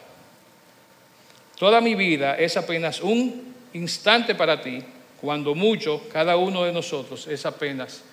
Toda 1.57 1.81
mi 1.81 1.95
vida 1.95 2.35
es 2.35 2.57
apenas 2.57 3.01
un 3.01 3.55
instante 3.73 4.35
para 4.35 4.61
ti, 4.61 4.83
cuando 5.21 5.55
mucho 5.55 6.03
cada 6.11 6.35
uno 6.35 6.63
de 6.63 6.73
nosotros 6.73 7.27
es 7.27 7.45
apenas 7.45 8.03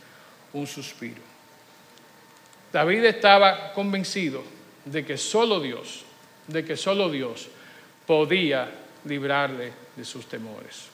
un 0.52 0.66
suspiro. 0.66 1.31
David 2.72 3.04
estaba 3.04 3.72
convencido 3.72 4.42
de 4.84 5.04
que 5.04 5.18
solo 5.18 5.60
Dios, 5.60 6.04
de 6.46 6.64
que 6.64 6.76
solo 6.76 7.10
Dios 7.10 7.48
podía 8.06 8.68
librarle 9.04 9.72
de 9.94 10.04
sus 10.04 10.26
temores. 10.26 10.86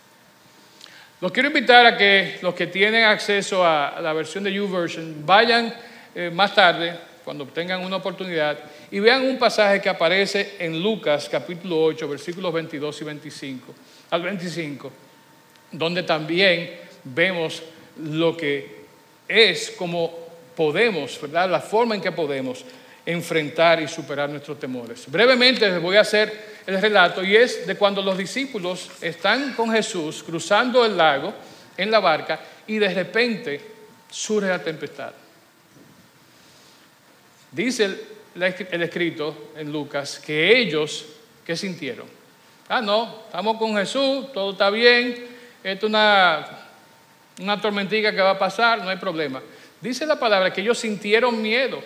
Los 1.20 1.32
quiero 1.32 1.48
invitar 1.48 1.86
a 1.86 1.96
que 1.96 2.38
los 2.42 2.54
que 2.54 2.66
tienen 2.66 3.04
acceso 3.04 3.64
a 3.64 4.00
la 4.00 4.12
versión 4.12 4.44
de 4.44 4.52
YouVersion 4.52 5.26
vayan 5.26 5.74
eh, 6.14 6.30
más 6.30 6.54
tarde, 6.54 6.96
cuando 7.24 7.44
tengan 7.46 7.84
una 7.84 7.96
oportunidad, 7.96 8.58
y 8.90 9.00
vean 9.00 9.26
un 9.26 9.38
pasaje 9.38 9.80
que 9.80 9.88
aparece 9.88 10.56
en 10.58 10.82
Lucas 10.82 11.28
capítulo 11.28 11.82
8, 11.82 12.08
versículos 12.08 12.52
22 12.52 13.02
y 13.02 13.04
25, 13.04 13.74
al 14.10 14.22
25, 14.22 14.92
donde 15.72 16.02
también 16.04 16.70
vemos 17.04 17.62
lo 17.98 18.36
que 18.36 18.78
es 19.26 19.72
como 19.72 20.27
podemos, 20.58 21.20
¿verdad? 21.20 21.48
La 21.48 21.60
forma 21.60 21.94
en 21.94 22.00
que 22.00 22.10
podemos 22.10 22.64
enfrentar 23.06 23.80
y 23.80 23.86
superar 23.86 24.28
nuestros 24.28 24.58
temores. 24.58 25.04
Brevemente 25.06 25.70
les 25.70 25.80
voy 25.80 25.96
a 25.96 26.00
hacer 26.00 26.58
el 26.66 26.82
relato 26.82 27.22
y 27.22 27.36
es 27.36 27.64
de 27.64 27.76
cuando 27.76 28.02
los 28.02 28.18
discípulos 28.18 28.90
están 29.00 29.52
con 29.52 29.70
Jesús 29.70 30.24
cruzando 30.24 30.84
el 30.84 30.96
lago 30.96 31.32
en 31.76 31.92
la 31.92 32.00
barca 32.00 32.40
y 32.66 32.76
de 32.76 32.92
repente 32.92 33.60
surge 34.10 34.48
la 34.48 34.60
tempestad. 34.60 35.12
Dice 37.52 37.84
el, 38.34 38.82
escrito 38.82 39.52
en 39.56 39.70
Lucas 39.70 40.18
que 40.18 40.58
ellos, 40.58 41.06
¿qué 41.46 41.54
sintieron? 41.54 42.08
Ah, 42.68 42.80
no, 42.80 43.22
estamos 43.26 43.58
con 43.58 43.76
Jesús, 43.76 44.32
todo 44.32 44.50
está 44.50 44.70
bien, 44.70 45.24
esto 45.62 45.86
es 45.86 45.90
una, 45.90 46.48
una 47.42 47.60
tormentita 47.60 48.10
que 48.10 48.20
va 48.20 48.30
a 48.30 48.38
pasar, 48.38 48.82
no 48.82 48.90
hay 48.90 48.96
problema. 48.96 49.40
Dice 49.80 50.06
la 50.06 50.18
palabra 50.18 50.52
que 50.52 50.60
ellos 50.60 50.78
sintieron 50.78 51.40
miedo. 51.40 51.82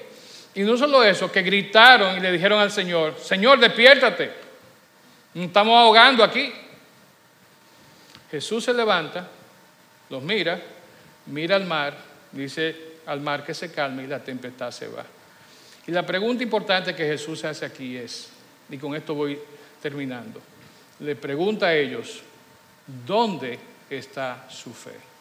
Y 0.54 0.62
no 0.62 0.76
solo 0.76 1.02
eso, 1.02 1.30
que 1.32 1.42
gritaron 1.42 2.16
y 2.16 2.20
le 2.20 2.32
dijeron 2.32 2.60
al 2.60 2.70
Señor, 2.70 3.16
Señor, 3.18 3.58
despiértate. 3.58 4.30
Estamos 5.34 5.74
ahogando 5.74 6.22
aquí. 6.22 6.52
Jesús 8.30 8.64
se 8.64 8.72
levanta, 8.72 9.28
los 10.08 10.22
mira, 10.22 10.60
mira 11.26 11.56
al 11.56 11.66
mar, 11.66 11.96
dice 12.32 12.74
al 13.06 13.20
mar 13.20 13.44
que 13.44 13.52
se 13.52 13.70
calme 13.70 14.04
y 14.04 14.06
la 14.06 14.22
tempestad 14.22 14.70
se 14.70 14.88
va. 14.88 15.04
Y 15.86 15.90
la 15.90 16.06
pregunta 16.06 16.42
importante 16.42 16.94
que 16.94 17.04
Jesús 17.04 17.44
hace 17.44 17.66
aquí 17.66 17.96
es, 17.96 18.30
y 18.70 18.78
con 18.78 18.94
esto 18.94 19.14
voy 19.14 19.38
terminando, 19.82 20.40
le 21.00 21.16
pregunta 21.16 21.66
a 21.66 21.74
ellos, 21.74 22.22
¿dónde 23.06 23.58
está 23.90 24.46
su 24.48 24.72
fe? 24.72 25.11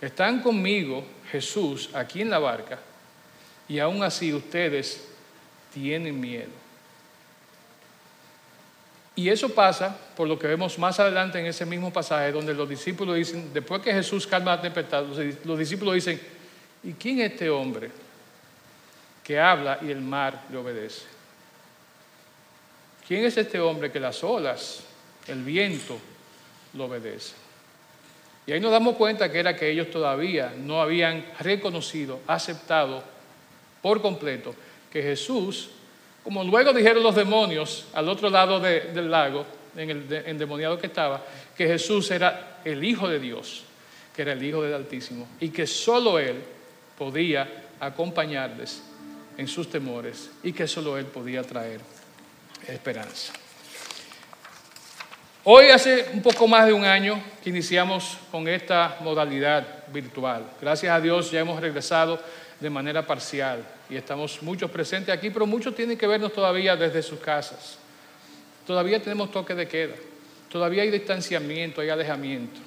Están 0.00 0.40
conmigo, 0.42 1.04
Jesús, 1.30 1.90
aquí 1.92 2.22
en 2.22 2.30
la 2.30 2.38
barca, 2.38 2.78
y 3.68 3.78
aún 3.78 4.02
así 4.02 4.32
ustedes 4.32 5.08
tienen 5.72 6.18
miedo. 6.20 6.50
Y 9.16 9.28
eso 9.28 9.52
pasa 9.52 9.98
por 10.16 10.28
lo 10.28 10.38
que 10.38 10.46
vemos 10.46 10.78
más 10.78 11.00
adelante 11.00 11.40
en 11.40 11.46
ese 11.46 11.66
mismo 11.66 11.92
pasaje, 11.92 12.30
donde 12.30 12.54
los 12.54 12.68
discípulos 12.68 13.16
dicen, 13.16 13.52
después 13.52 13.82
que 13.82 13.92
Jesús 13.92 14.28
calma 14.28 14.54
la 14.54 14.62
tempestad, 14.62 15.04
los 15.44 15.58
discípulos 15.58 15.94
dicen, 15.94 16.20
¿y 16.84 16.92
quién 16.92 17.18
es 17.20 17.32
este 17.32 17.50
hombre 17.50 17.90
que 19.24 19.40
habla 19.40 19.80
y 19.82 19.90
el 19.90 20.00
mar 20.00 20.44
le 20.52 20.58
obedece? 20.58 21.02
¿Quién 23.08 23.24
es 23.24 23.36
este 23.36 23.58
hombre 23.58 23.90
que 23.90 23.98
las 23.98 24.22
olas, 24.22 24.84
el 25.26 25.42
viento, 25.42 25.98
lo 26.74 26.84
obedece? 26.84 27.47
Y 28.48 28.52
ahí 28.52 28.58
nos 28.58 28.72
damos 28.72 28.96
cuenta 28.96 29.30
que 29.30 29.38
era 29.38 29.54
que 29.54 29.70
ellos 29.70 29.90
todavía 29.90 30.52
no 30.56 30.80
habían 30.82 31.24
reconocido, 31.38 32.18
aceptado 32.26 33.04
por 33.80 34.02
completo 34.02 34.54
que 34.90 35.02
Jesús 35.02 35.70
como 36.28 36.44
luego 36.44 36.74
dijeron 36.74 37.02
los 37.02 37.14
demonios 37.14 37.86
al 37.94 38.06
otro 38.06 38.28
lado 38.28 38.60
del 38.60 39.10
lago, 39.10 39.46
en 39.74 39.88
el 39.88 40.12
endemoniado 40.26 40.78
que 40.78 40.88
estaba, 40.88 41.24
que 41.56 41.66
Jesús 41.66 42.10
era 42.10 42.60
el 42.66 42.84
Hijo 42.84 43.08
de 43.08 43.18
Dios, 43.18 43.64
que 44.14 44.20
era 44.20 44.32
el 44.32 44.42
Hijo 44.42 44.62
del 44.62 44.74
Altísimo, 44.74 45.26
y 45.40 45.48
que 45.48 45.66
solo 45.66 46.18
Él 46.18 46.36
podía 46.98 47.64
acompañarles 47.80 48.82
en 49.38 49.48
sus 49.48 49.70
temores 49.70 50.30
y 50.42 50.52
que 50.52 50.66
solo 50.66 50.98
Él 50.98 51.06
podía 51.06 51.42
traer 51.42 51.80
esperanza. 52.66 53.32
Hoy 55.44 55.68
hace 55.68 56.06
un 56.12 56.20
poco 56.20 56.48
más 56.48 56.66
de 56.66 56.72
un 56.72 56.84
año 56.84 57.22
que 57.42 57.50
iniciamos 57.50 58.18
con 58.30 58.48
esta 58.48 58.98
modalidad 59.00 59.86
virtual. 59.92 60.44
Gracias 60.60 60.92
a 60.92 61.00
Dios 61.00 61.30
ya 61.30 61.40
hemos 61.40 61.60
regresado 61.60 62.20
de 62.58 62.68
manera 62.68 63.06
parcial 63.06 63.64
y 63.88 63.94
estamos 63.94 64.42
muchos 64.42 64.68
presentes 64.68 65.14
aquí, 65.14 65.30
pero 65.30 65.46
muchos 65.46 65.76
tienen 65.76 65.96
que 65.96 66.08
vernos 66.08 66.32
todavía 66.32 66.74
desde 66.76 67.02
sus 67.02 67.20
casas. 67.20 67.78
Todavía 68.66 69.00
tenemos 69.00 69.30
toque 69.30 69.54
de 69.54 69.68
queda, 69.68 69.94
todavía 70.50 70.82
hay 70.82 70.90
distanciamiento, 70.90 71.80
hay 71.80 71.88
alejamiento. 71.88 72.60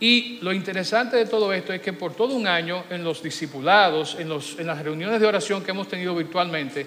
Y 0.00 0.38
lo 0.40 0.52
interesante 0.52 1.16
de 1.16 1.26
todo 1.26 1.52
esto 1.52 1.72
es 1.74 1.82
que 1.82 1.92
por 1.92 2.14
todo 2.14 2.34
un 2.34 2.46
año 2.48 2.84
en 2.90 3.04
los 3.04 3.22
discipulados, 3.22 4.16
en, 4.18 4.28
los, 4.28 4.58
en 4.58 4.66
las 4.66 4.82
reuniones 4.82 5.20
de 5.20 5.26
oración 5.26 5.62
que 5.62 5.70
hemos 5.70 5.86
tenido 5.86 6.14
virtualmente, 6.16 6.86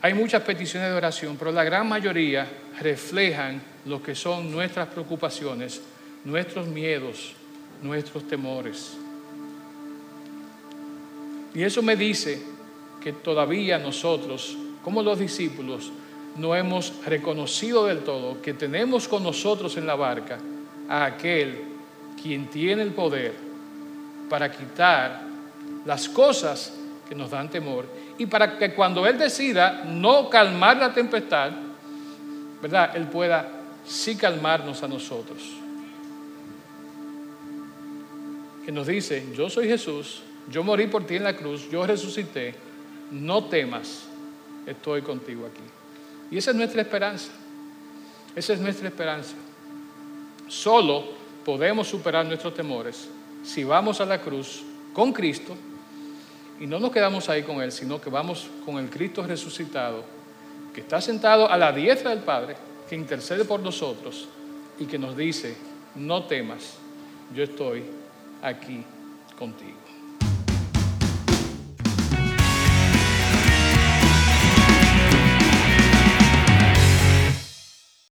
hay 0.00 0.14
muchas 0.14 0.42
peticiones 0.42 0.88
de 0.90 0.96
oración, 0.96 1.36
pero 1.36 1.52
la 1.52 1.62
gran 1.62 1.86
mayoría 1.86 2.48
reflejan 2.80 3.73
lo 3.84 4.02
que 4.02 4.14
son 4.14 4.50
nuestras 4.50 4.88
preocupaciones, 4.88 5.82
nuestros 6.24 6.66
miedos, 6.66 7.34
nuestros 7.82 8.26
temores. 8.26 8.96
Y 11.54 11.62
eso 11.62 11.82
me 11.82 11.96
dice 11.96 12.42
que 13.00 13.12
todavía 13.12 13.78
nosotros, 13.78 14.56
como 14.82 15.02
los 15.02 15.18
discípulos, 15.18 15.92
no 16.36 16.54
hemos 16.54 16.92
reconocido 17.04 17.86
del 17.86 18.00
todo 18.00 18.40
que 18.42 18.54
tenemos 18.54 19.06
con 19.06 19.22
nosotros 19.22 19.76
en 19.76 19.86
la 19.86 19.94
barca 19.94 20.38
a 20.88 21.04
aquel 21.04 21.62
quien 22.20 22.48
tiene 22.48 22.82
el 22.82 22.92
poder 22.92 23.34
para 24.28 24.50
quitar 24.50 25.22
las 25.84 26.08
cosas 26.08 26.72
que 27.08 27.14
nos 27.14 27.30
dan 27.30 27.50
temor 27.50 27.86
y 28.18 28.26
para 28.26 28.58
que 28.58 28.74
cuando 28.74 29.06
Él 29.06 29.18
decida 29.18 29.84
no 29.84 30.28
calmar 30.30 30.78
la 30.78 30.92
tempestad, 30.92 31.52
¿verdad? 32.62 32.96
Él 32.96 33.06
pueda 33.06 33.53
sí 33.86 34.16
calmarnos 34.16 34.82
a 34.82 34.88
nosotros. 34.88 35.42
Que 38.64 38.72
nos 38.72 38.86
dice, 38.86 39.26
yo 39.36 39.50
soy 39.50 39.68
Jesús, 39.68 40.22
yo 40.50 40.62
morí 40.62 40.86
por 40.86 41.06
ti 41.06 41.16
en 41.16 41.24
la 41.24 41.36
cruz, 41.36 41.68
yo 41.70 41.86
resucité, 41.86 42.54
no 43.10 43.44
temas, 43.44 44.04
estoy 44.66 45.02
contigo 45.02 45.46
aquí. 45.46 45.62
Y 46.30 46.38
esa 46.38 46.50
es 46.50 46.56
nuestra 46.56 46.82
esperanza. 46.82 47.30
Esa 48.34 48.54
es 48.54 48.60
nuestra 48.60 48.88
esperanza. 48.88 49.34
Solo 50.48 51.04
podemos 51.44 51.86
superar 51.86 52.26
nuestros 52.26 52.54
temores 52.54 53.08
si 53.44 53.64
vamos 53.64 54.00
a 54.00 54.06
la 54.06 54.20
cruz 54.20 54.62
con 54.92 55.12
Cristo 55.12 55.54
y 56.58 56.66
no 56.66 56.78
nos 56.78 56.90
quedamos 56.90 57.28
ahí 57.28 57.42
con 57.42 57.60
Él, 57.60 57.70
sino 57.72 58.00
que 58.00 58.10
vamos 58.10 58.48
con 58.64 58.78
el 58.78 58.88
Cristo 58.88 59.22
resucitado, 59.26 60.04
que 60.72 60.80
está 60.80 61.00
sentado 61.00 61.50
a 61.50 61.56
la 61.56 61.72
diestra 61.72 62.10
del 62.10 62.20
Padre, 62.20 62.56
que 62.88 62.94
intercede 62.94 63.44
por 63.44 63.60
nosotros 63.60 64.28
y 64.78 64.86
que 64.86 64.98
nos 64.98 65.16
dice, 65.16 65.56
no 65.94 66.24
temas, 66.24 66.74
yo 67.34 67.44
estoy 67.44 67.82
aquí 68.42 68.82
contigo. 69.38 69.83